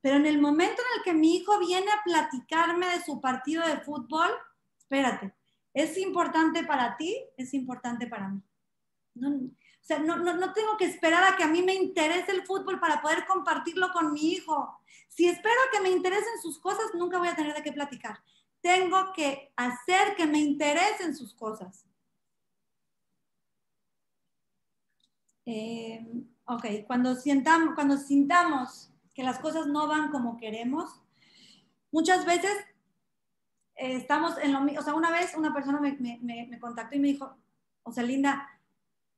[0.00, 3.66] Pero en el momento en el que mi hijo viene a platicarme de su partido
[3.66, 4.30] de fútbol,
[4.78, 5.34] espérate,
[5.72, 8.42] es importante para ti, es importante para mí.
[9.14, 9.50] No,
[9.86, 12.44] o sea, no, no, no, tengo que esperar a que a mí me interese el
[12.44, 14.80] fútbol para poder compartirlo con mi hijo.
[15.06, 18.18] Si espero que me interesen sus cosas, nunca voy a tener de qué platicar.
[18.60, 21.86] Tengo que hacer que me interesen sus cosas.
[25.44, 26.04] Eh,
[26.46, 31.00] ok, cuando, sientamos, cuando sintamos que las cosas no van como queremos,
[31.92, 32.56] muchas veces
[33.76, 34.80] eh, estamos en lo mismo.
[34.80, 37.36] O sea, una vez una persona me, me, me contactó y me dijo,
[37.84, 38.50] o sea, Linda,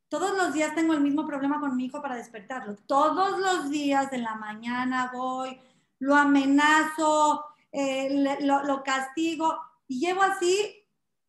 [0.08, 2.76] todos los días tengo el mismo problema con mi hijo para despertarlo.
[2.86, 5.60] Todos los días de la mañana voy,
[5.98, 10.86] lo amenazo, eh, lo, lo, castigo y llevo así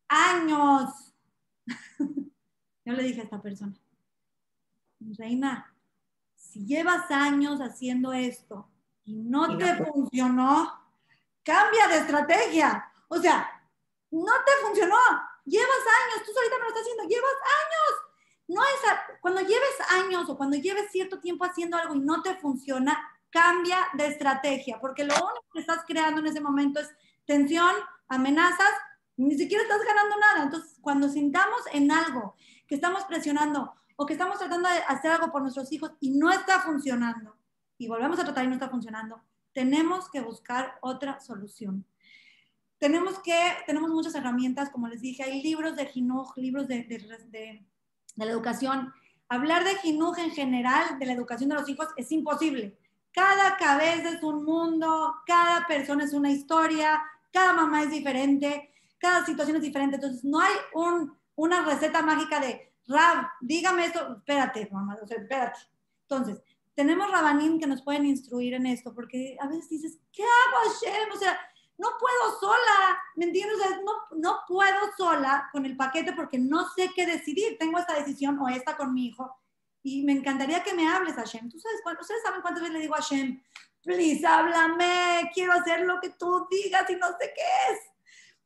[0.08, 1.14] años.
[2.84, 3.74] Yo le dije a esta persona,
[5.18, 5.74] Reina,
[6.34, 8.66] si llevas años haciendo esto
[9.04, 10.72] y no te funcionó,
[11.42, 12.90] cambia de estrategia.
[13.08, 13.46] O sea,
[14.10, 14.96] no te funcionó,
[15.44, 18.09] llevas años, tú solita me lo estás haciendo, llevas años
[18.50, 22.34] no es cuando lleves años o cuando lleves cierto tiempo haciendo algo y no te
[22.34, 22.98] funciona,
[23.30, 26.90] cambia de estrategia, porque lo único que estás creando en ese momento es
[27.24, 27.72] tensión,
[28.08, 28.72] amenazas,
[29.16, 30.42] ni siquiera estás ganando nada.
[30.42, 32.34] Entonces, cuando sintamos en algo
[32.66, 36.32] que estamos presionando o que estamos tratando de hacer algo por nuestros hijos y no
[36.32, 37.36] está funcionando,
[37.78, 39.22] y volvemos a tratar y no está funcionando,
[39.52, 41.86] tenemos que buscar otra solución.
[42.78, 47.64] Tenemos que, tenemos muchas herramientas, como les dije, hay libros de Jinuj, libros de,
[48.16, 48.92] de la educación.
[49.28, 52.78] Hablar de Jinuj en general, de la educación de los hijos, es imposible.
[53.12, 57.02] Cada cabeza es un mundo, cada persona es una historia,
[57.32, 59.96] cada mamá es diferente, cada situación es diferente.
[59.96, 65.18] Entonces, no hay un, una receta mágica de, Rab, dígame esto, espérate, mamá, o sea,
[65.18, 65.60] espérate.
[66.02, 66.42] Entonces,
[66.74, 71.12] tenemos Rabanim que nos pueden instruir en esto, porque a veces dices, ¿qué hago, Hashem?
[71.12, 71.38] O sea,
[71.80, 73.56] no puedo sola, ¿me entiendes?
[73.82, 77.56] no, no puedo sola con el paquete porque no sé qué decidir.
[77.58, 79.34] Tengo esta decisión o esta con mi hijo
[79.82, 81.48] y me encantaría que me hables, Hashem.
[81.48, 83.42] ¿Tú sabes, ustedes saben cuántas veces le digo a Hashem,
[83.82, 87.80] please, háblame, quiero hacer lo que tú digas y no sé qué es.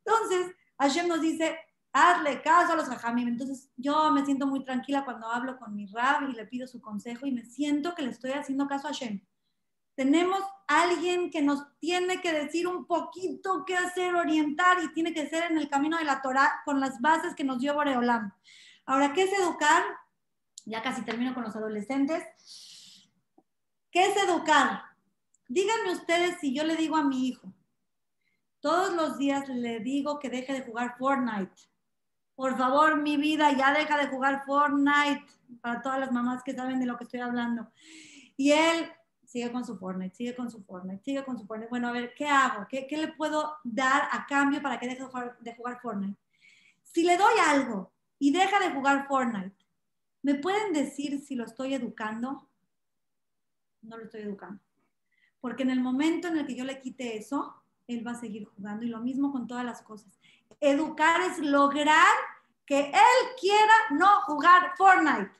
[0.04, 1.58] Entonces, Hashem nos dice,
[1.92, 3.26] hazle caso a los jajamim.
[3.26, 6.80] Entonces, yo me siento muy tranquila cuando hablo con mi rab y le pido su
[6.80, 9.20] consejo y me siento que le estoy haciendo caso a Hashem
[9.94, 15.28] tenemos alguien que nos tiene que decir un poquito qué hacer, orientar y tiene que
[15.28, 18.32] ser en el camino de la Torah con las bases que nos dio Boreolam.
[18.86, 19.82] Ahora, ¿qué es educar?
[20.64, 22.24] Ya casi termino con los adolescentes.
[23.90, 24.82] ¿Qué es educar?
[25.48, 27.52] Díganme ustedes si yo le digo a mi hijo,
[28.60, 31.54] todos los días le digo que deje de jugar Fortnite.
[32.34, 35.24] Por favor, mi vida, ya deja de jugar Fortnite.
[35.60, 37.70] Para todas las mamás que saben de lo que estoy hablando.
[38.36, 38.90] Y él
[39.34, 41.68] sigue con su Fortnite, sigue con su Fortnite, sigue con su Fortnite.
[41.68, 42.68] Bueno, a ver, ¿qué hago?
[42.68, 45.02] ¿Qué, le puedo dar a cambio para que deje
[45.40, 46.16] de jugar Fortnite?
[46.84, 47.90] Si le doy algo
[48.20, 49.56] y deja de jugar Fortnite,
[50.22, 52.48] ¿me pueden decir si lo estoy educando?
[53.82, 54.62] No lo estoy educando.
[55.40, 58.44] Porque en el momento en el que yo le quite eso, él va a seguir
[58.44, 60.16] jugando y lo mismo con todas las cosas.
[60.60, 62.14] Educar es lograr
[62.64, 65.32] que él quiera no jugar Fortnite.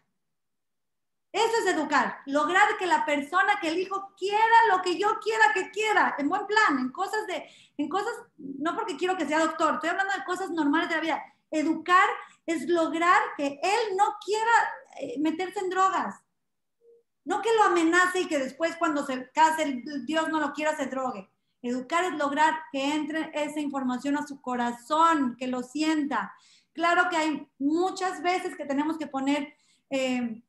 [1.34, 4.38] Eso es educar, lograr que la persona, que el hijo quiera
[4.70, 7.44] lo que yo quiera que quiera, en buen plan, en cosas de,
[7.76, 11.00] en cosas, no porque quiero que sea doctor, estoy hablando de cosas normales de la
[11.00, 11.24] vida.
[11.50, 12.08] Educar
[12.46, 14.52] es lograr que él no quiera
[15.00, 16.14] eh, meterse en drogas.
[17.24, 20.86] No que lo amenace y que después cuando se case Dios no lo quiera se
[20.86, 21.28] drogue.
[21.62, 26.32] Educar es lograr que entre esa información a su corazón, que lo sienta.
[26.72, 29.52] Claro que hay muchas veces que tenemos que poner
[29.90, 30.44] eh,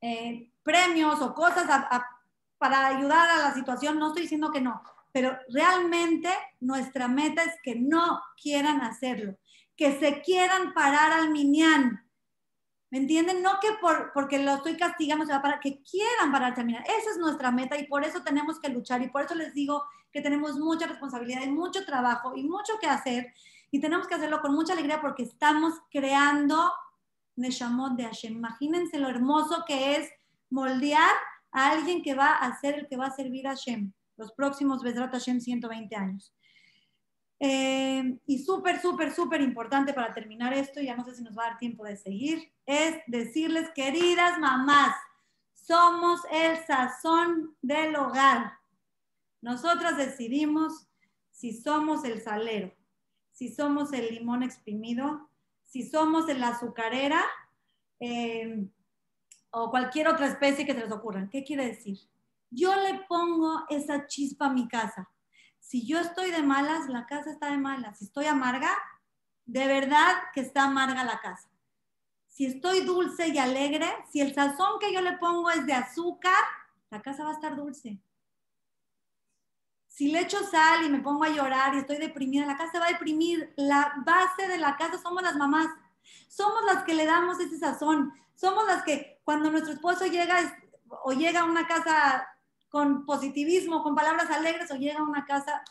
[0.00, 1.66] eh, premios o cosas
[2.58, 6.28] para ayudar a la situación, no estoy diciendo que no, pero realmente
[6.60, 9.36] nuestra meta es que no quieran hacerlo,
[9.76, 12.04] que se quieran parar al minián.
[12.90, 13.42] ¿Me entienden?
[13.42, 16.84] No que por, porque lo estoy castigando, se va para que quieran pararse a mirar.
[16.84, 19.84] Esa es nuestra meta y por eso tenemos que luchar y por eso les digo
[20.10, 23.34] que tenemos mucha responsabilidad y mucho trabajo y mucho que hacer
[23.70, 26.72] y tenemos que hacerlo con mucha alegría porque estamos creando
[27.38, 28.34] Neshamot de Hashem.
[28.34, 30.10] Imagínense lo hermoso que es
[30.50, 31.14] moldear
[31.52, 34.82] a alguien que va a ser el que va a servir a Hashem los próximos
[34.82, 36.34] Bezrat Hashem 120 años.
[37.40, 41.44] Eh, y súper, súper, súper importante para terminar esto, ya no sé si nos va
[41.44, 44.94] a dar tiempo de seguir, es decirles, queridas mamás,
[45.54, 48.54] somos el sazón del hogar.
[49.40, 50.88] Nosotras decidimos
[51.30, 52.74] si somos el salero,
[53.30, 55.27] si somos el limón exprimido,
[55.68, 57.22] si somos el azucarera
[58.00, 58.66] eh,
[59.50, 61.28] o cualquier otra especie que se les ocurra.
[61.30, 61.98] ¿Qué quiere decir?
[62.50, 65.08] Yo le pongo esa chispa a mi casa
[65.68, 67.98] si yo estoy de malas, la casa está de malas.
[67.98, 68.70] Si estoy amarga,
[69.44, 71.50] de verdad que está amarga la casa.
[72.26, 76.42] Si estoy dulce y alegre, si el sazón que yo le pongo es de azúcar,
[76.88, 77.98] la casa va a estar dulce.
[79.88, 82.86] Si le echo sal y me pongo a llorar y estoy deprimida, la casa va
[82.86, 83.52] a deprimir.
[83.56, 85.68] La base de la casa somos las mamás.
[86.28, 88.12] Somos las que le damos ese sazón.
[88.34, 90.36] Somos las que cuando nuestro esposo llega
[91.04, 92.26] o llega a una casa
[92.68, 95.62] con positivismo, con palabras alegres o llega a una casa.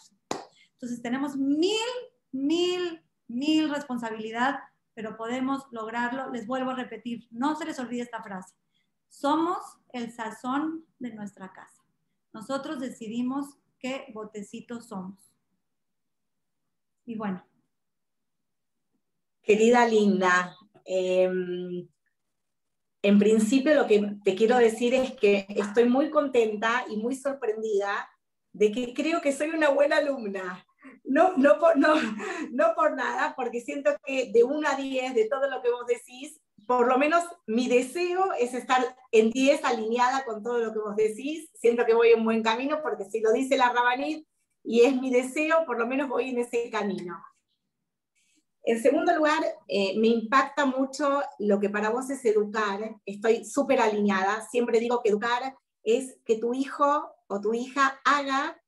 [0.73, 1.88] Entonces tenemos mil,
[2.31, 4.60] mil, mil responsabilidad,
[4.94, 6.30] pero podemos lograrlo.
[6.31, 8.56] Les vuelvo a repetir, no se les olvide esta frase.
[9.10, 9.60] Somos
[9.94, 11.84] el sazón de nuestra casa.
[12.34, 15.20] Nosotros decidimos qué botecitos somos.
[17.06, 17.45] Y bueno.
[19.41, 21.30] Querida Linda, eh,
[23.02, 28.10] en principio lo que te quiero decir es que estoy muy contenta y muy sorprendida
[28.52, 30.66] de que creo que soy una buena alumna.
[31.04, 31.95] No, no, por, no,
[32.52, 35.86] no por nada, porque siento que de 1 a 10, de todo lo que vos
[35.88, 40.80] decís, por lo menos mi deseo es estar en 10 alineada con todo lo que
[40.80, 41.49] vos decís.
[41.53, 44.27] Siento que voy en buen camino, porque si lo dice la Rabanit
[44.64, 47.23] y es mi deseo, por lo menos voy en ese camino.
[48.64, 52.98] En segundo lugar, eh, me impacta mucho lo que para vos es educar.
[53.06, 54.45] Estoy súper alineada.
[54.52, 58.61] Siempre digo que educar es que tu hijo o tu hija haga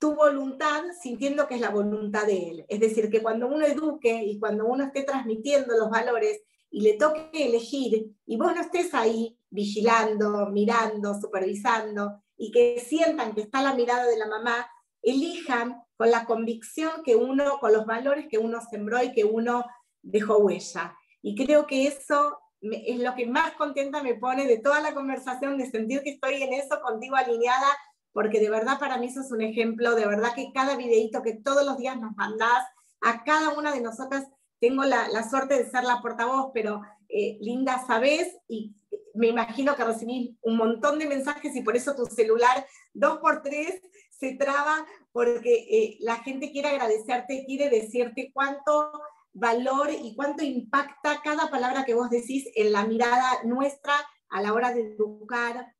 [0.00, 2.66] tu voluntad sintiendo que es la voluntad de él.
[2.68, 6.42] Es decir, que cuando uno eduque y cuando uno esté transmitiendo los valores
[6.72, 13.34] y le toque elegir y vos no estés ahí vigilando, mirando, supervisando y que sientan
[13.34, 14.66] que está la mirada de la mamá,
[15.02, 19.64] elijan con la convicción que uno, con los valores que uno sembró y que uno
[20.00, 20.96] dejó huella.
[21.20, 25.58] Y creo que eso es lo que más contenta me pone de toda la conversación,
[25.58, 27.68] de sentir que estoy en eso contigo alineada,
[28.12, 31.34] porque de verdad para mí eso es un ejemplo, de verdad que cada videito que
[31.34, 32.64] todos los días nos mandás,
[33.02, 34.26] a cada una de nosotras,
[34.62, 38.72] tengo la, suerte de ser la portavoz, pero eh, Linda, sabes, y
[39.12, 42.64] me imagino que recibí un montón de mensajes y por eso tu celular
[42.94, 48.92] dos por tres se traba porque eh, la gente quiere agradecerte, quiere decirte cuánto
[49.32, 53.94] valor y cuánto impacta cada palabra que vos decís en la mirada nuestra
[54.28, 55.74] a la hora de educar,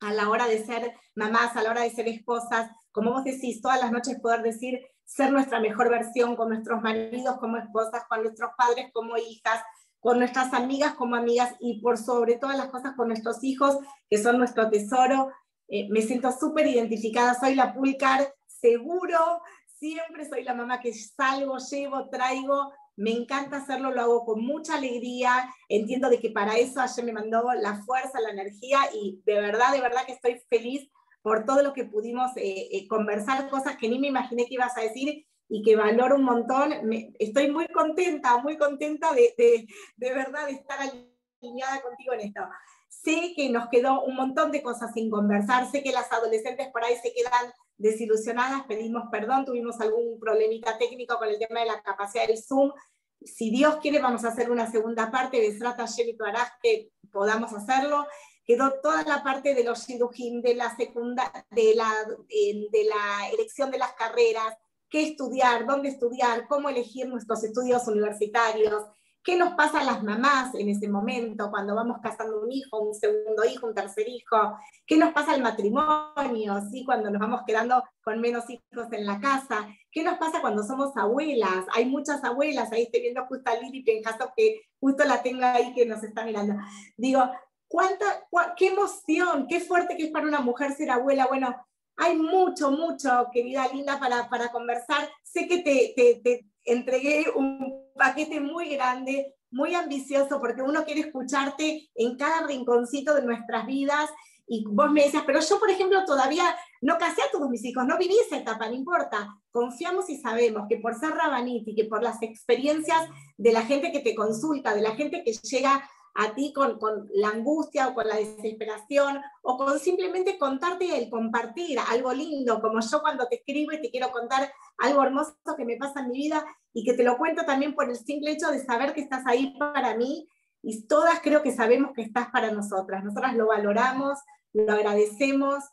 [0.00, 3.62] a la hora de ser mamás, a la hora de ser esposas, como vos decís,
[3.62, 4.78] todas las noches poder decir,
[5.08, 9.62] ser nuestra mejor versión con nuestros maridos como esposas, con nuestros padres como hijas,
[10.00, 13.78] con nuestras amigas como amigas y por sobre todas las cosas con nuestros hijos,
[14.10, 15.30] que son nuestro tesoro.
[15.68, 19.40] Eh, me siento súper identificada, soy la Pulcar, seguro,
[19.78, 24.76] siempre soy la mamá que salgo, llevo, traigo, me encanta hacerlo, lo hago con mucha
[24.76, 29.40] alegría, entiendo de que para eso ayer me mandó la fuerza, la energía y de
[29.40, 30.90] verdad, de verdad que estoy feliz
[31.22, 34.76] por todo lo que pudimos eh, eh, conversar, cosas que ni me imaginé que ibas
[34.76, 36.72] a decir y que valoro un montón.
[37.18, 39.66] estoy muy contenta, muy contenta de, de,
[39.96, 42.40] de verdad de estar alineada contigo en esto.
[42.88, 46.84] Sé que nos quedó un montón de cosas sin conversar, sé que las adolescentes por
[46.84, 51.82] ahí se quedan desilusionadas, pedimos perdón, tuvimos algún problemita técnico con el tema de la
[51.82, 52.72] capacidad del Zoom.
[53.20, 56.16] Si Dios quiere, vamos a hacer una segunda parte, de Srata y
[56.62, 58.06] que podamos hacerlo.
[58.48, 61.92] Quedó toda la parte de los shidujim, de la secunda, de la,
[62.28, 64.56] de la elección de las carreras,
[64.88, 68.84] qué estudiar, dónde estudiar, cómo elegir nuestros estudios universitarios,
[69.28, 72.94] ¿Qué nos pasa a las mamás en ese momento cuando vamos casando un hijo, un
[72.94, 74.56] segundo hijo, un tercer hijo?
[74.86, 76.82] ¿Qué nos pasa al matrimonio, ¿sí?
[76.82, 79.68] cuando nos vamos quedando con menos hijos en la casa?
[79.92, 81.66] ¿Qué nos pasa cuando somos abuelas?
[81.74, 85.74] Hay muchas abuelas, ahí estoy viendo justo a Lili Penjazo que justo la tengo ahí
[85.74, 86.54] que nos está mirando.
[86.96, 87.22] Digo,
[87.68, 88.26] ¿cuánta,
[88.56, 91.26] qué emoción, qué fuerte que es para una mujer ser abuela.
[91.26, 91.54] Bueno,
[91.96, 95.08] hay mucho, mucho, querida Linda, para, para conversar.
[95.22, 101.88] Sé que te, te, entregué un paquete muy grande, muy ambicioso porque uno quiere escucharte
[101.94, 104.10] en cada rinconcito de nuestras vidas
[104.46, 106.44] y vos me decías, pero yo, por ejemplo, todavía
[106.80, 109.28] no casé a todos mis hijos, no viví esa etapa, no importa.
[109.50, 114.00] Confiamos y sabemos que por ser Rabaniti, que por las experiencias de la gente que
[114.00, 118.08] te consulta, de la gente que llega a ti con, con, la angustia o con
[118.08, 123.72] la desesperación o con simplemente contarte el compartir algo lindo, como yo cuando te escribo
[123.72, 127.02] y te quiero contar algo hermoso que me pasa en mi vida y que te
[127.02, 130.28] lo cuento también por el simple hecho de saber que estás ahí para mí
[130.62, 133.04] y todas creo que sabemos que estás para nosotras.
[133.04, 134.18] Nosotras lo valoramos,
[134.52, 135.64] lo agradecemos.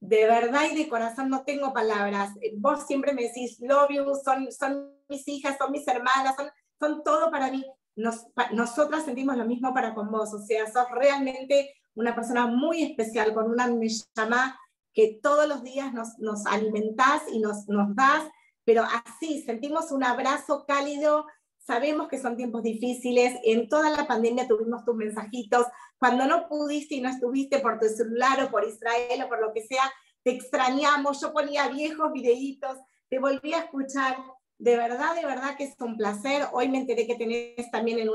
[0.00, 2.32] De verdad y de corazón no tengo palabras.
[2.56, 7.02] Vos siempre me decís, love you, son, son mis hijas, son mis hermanas, son, son
[7.04, 7.64] todo para mí.
[7.96, 10.32] Nos, nosotras sentimos lo mismo para con vos.
[10.32, 13.68] O sea, sos realmente una persona muy especial, con una
[14.16, 14.58] llama
[14.94, 18.24] que todos los días nos, nos alimentás y nos, nos das,
[18.64, 21.26] pero así sentimos un abrazo cálido
[21.64, 25.64] Sabemos que son tiempos difíciles, en toda la pandemia tuvimos tus mensajitos,
[25.96, 29.52] cuando no pudiste y no estuviste por tu celular o por Israel o por lo
[29.52, 29.84] que sea,
[30.24, 32.76] te extrañamos, yo ponía viejos videitos,
[33.08, 34.16] te volví a escuchar,
[34.62, 36.46] de verdad, de verdad que es un placer.
[36.52, 38.08] Hoy me enteré que tenés también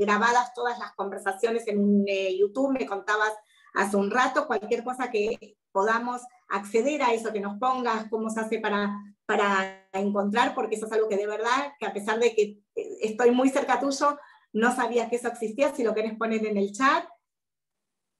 [0.00, 3.34] grabadas todas las conversaciones en eh, YouTube, me contabas
[3.74, 8.40] hace un rato, cualquier cosa que podamos acceder a eso, que nos pongas, cómo se
[8.40, 12.34] hace para, para encontrar, porque eso es algo que de verdad, que a pesar de
[12.34, 12.60] que
[13.02, 14.18] estoy muy cerca tuyo,
[14.54, 17.04] no sabía que eso existía, si lo querés poner en el chat.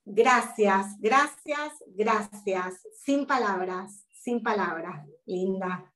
[0.05, 2.87] Gracias, gracias, gracias.
[2.93, 5.90] Sin palabras, sin palabras, linda.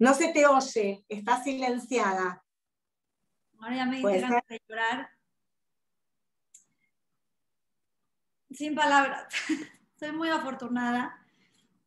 [0.00, 2.42] No se te oye, estás silenciada.
[3.58, 5.10] Ahora ya me ganas de llorar.
[8.50, 9.26] Sin palabras.
[10.00, 11.22] Soy muy afortunada.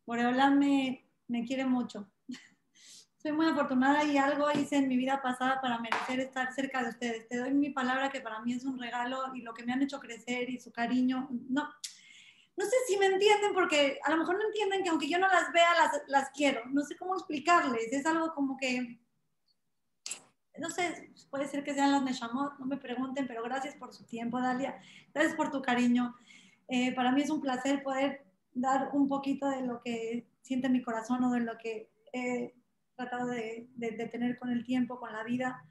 [0.04, 2.08] Por hablarme me quiere mucho.
[3.20, 6.90] Soy muy afortunada y algo hice en mi vida pasada para merecer estar cerca de
[6.90, 7.26] ustedes.
[7.26, 9.82] Te doy mi palabra que para mí es un regalo y lo que me han
[9.82, 11.28] hecho crecer y su cariño.
[11.48, 11.68] No,
[12.56, 15.28] no sé si me entienden porque a lo mejor no entienden que aunque yo no
[15.28, 16.64] las vea, las, las quiero.
[16.66, 17.92] No sé cómo explicarles.
[17.92, 19.00] Es algo como que,
[20.58, 24.04] no sé, puede ser que sean las Neshamot, no me pregunten, pero gracias por su
[24.06, 24.80] tiempo, Dalia.
[25.12, 26.14] Gracias por tu cariño.
[26.68, 30.82] Eh, para mí es un placer poder dar un poquito de lo que siente mi
[30.82, 32.54] corazón o de lo que he
[32.94, 33.68] tratado de,
[34.12, 35.64] tener con el tiempo, con la vida.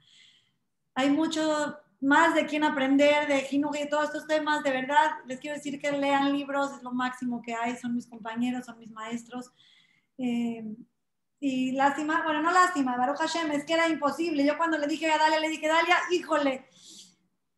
[0.94, 4.62] Hay mucho más de quién aprender, de Jinugi y todos estos temas.
[4.62, 8.06] De verdad, les quiero decir que lean libros, es lo máximo que hay, son mis
[8.06, 9.50] compañeros, son mis maestros.
[10.18, 10.62] Eh,
[11.40, 14.44] y lástima, bueno, no lástima, Baruch Hashem, es que era imposible.
[14.44, 16.66] Yo cuando le dije a Dalia, le dije, Dalia, híjole,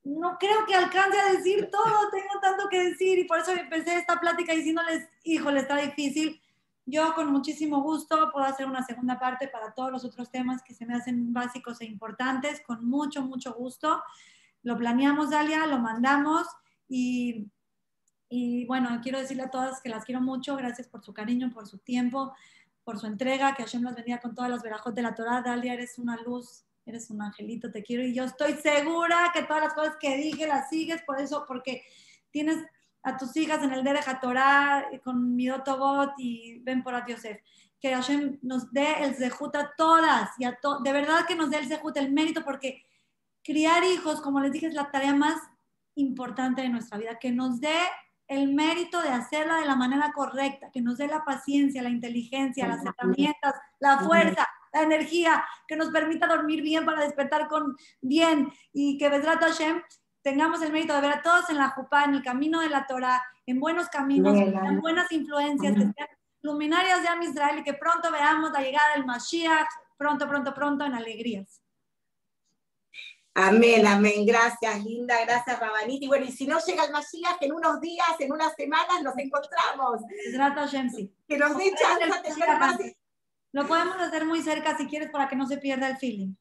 [0.04, 3.96] no creo que alcance a decir todo, tengo tanto que decir y por eso empecé
[3.96, 6.40] esta plática diciéndoles, híjole, está difícil.
[6.84, 10.72] Yo con muchísimo gusto puedo hacer una segunda parte para todos los otros temas que
[10.72, 14.00] se me hacen básicos e importantes, con mucho, mucho gusto.
[14.66, 16.44] Lo planeamos, Dalia, lo mandamos
[16.88, 17.46] y,
[18.28, 21.68] y bueno, quiero decirle a todas que las quiero mucho, gracias por su cariño, por
[21.68, 22.34] su tiempo,
[22.82, 25.40] por su entrega, que Hashem las venía con todas las verajot de la Torah.
[25.40, 29.64] Dalia, eres una luz eres un angelito, te quiero y yo estoy segura que todas
[29.64, 31.82] las cosas que dije las sigues, por eso, porque
[32.30, 32.64] tienes
[33.02, 37.38] a tus hijas en el Derecha Torah con mi Bot y ven por Yosef.
[37.80, 41.58] Que Hashem nos dé el zehut a todas y a de verdad que nos dé
[41.58, 42.84] el zehut, el mérito, porque
[43.46, 45.40] criar hijos, como les dije, es la tarea más
[45.94, 47.78] importante de nuestra vida, que nos dé
[48.26, 52.66] el mérito de hacerla de la manera correcta, que nos dé la paciencia, la inteligencia,
[52.66, 58.52] las herramientas, la fuerza, la energía, que nos permita dormir bien para despertar con bien.
[58.72, 59.80] Y que Besrat Hashem
[60.22, 62.84] tengamos el mérito de ver a todos en la Jupá, en el camino de la
[62.84, 66.08] Torah, en buenos caminos, en buenas influencias, que sean
[66.42, 70.84] luminarias de Am Israel y que pronto veamos la llegada del Mashiach, pronto, pronto, pronto,
[70.84, 71.62] en alegrías.
[73.38, 74.24] Amén, amén.
[74.24, 75.22] Gracias, Linda.
[75.26, 76.02] Gracias, Rabanit.
[76.02, 79.16] Y bueno, y si no llega el Mashiach, en unos días, en unas semanas, nos
[79.18, 80.00] encontramos.
[81.28, 82.96] Que nos dé chance
[83.52, 86.34] lo podemos hacer muy cerca si quieres para que no se pierda el feeling.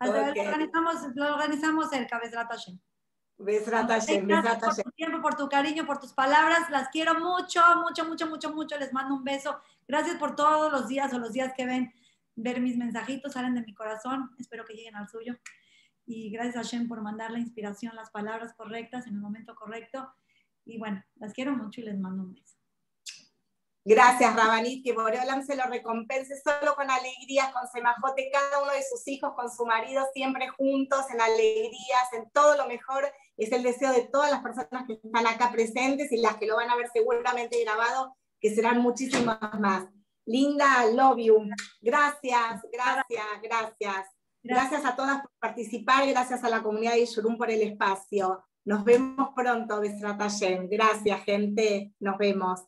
[0.00, 2.78] Lo, organizamos, lo organizamos cerca, Besrat Hashem.
[3.36, 6.70] Besrat Hashem, Por tu tiempo, por tu cariño, por tus palabras.
[6.70, 8.78] Las quiero mucho, mucho, mucho, mucho, mucho.
[8.78, 9.60] Les mando un beso.
[9.86, 11.92] Gracias por todos los días o los días que ven
[12.34, 14.30] ver mis mensajitos, salen de mi corazón.
[14.38, 15.36] Espero que lleguen al suyo.
[16.06, 20.12] Y gracias a Hashem por mandar la inspiración, las palabras correctas en el momento correcto.
[20.64, 22.54] Y bueno, las quiero mucho y les mando un beso.
[23.86, 28.82] Gracias, Rabanit, que Boreolam se lo recompense solo con alegrías, con semajote, cada uno de
[28.82, 33.12] sus hijos, con su marido, siempre juntos, en alegrías, en todo lo mejor.
[33.36, 36.56] Es el deseo de todas las personas que están acá presentes y las que lo
[36.56, 39.84] van a ver seguramente grabado, que serán muchísimas más.
[40.24, 41.46] Linda, love you.
[41.82, 44.13] Gracias, gracias, gracias.
[44.46, 48.44] Gracias a todas por participar, gracias a la comunidad de Yurum por el espacio.
[48.66, 50.68] Nos vemos pronto, Besratayem.
[50.68, 51.94] Gracias, gente.
[51.98, 52.62] Nos vemos.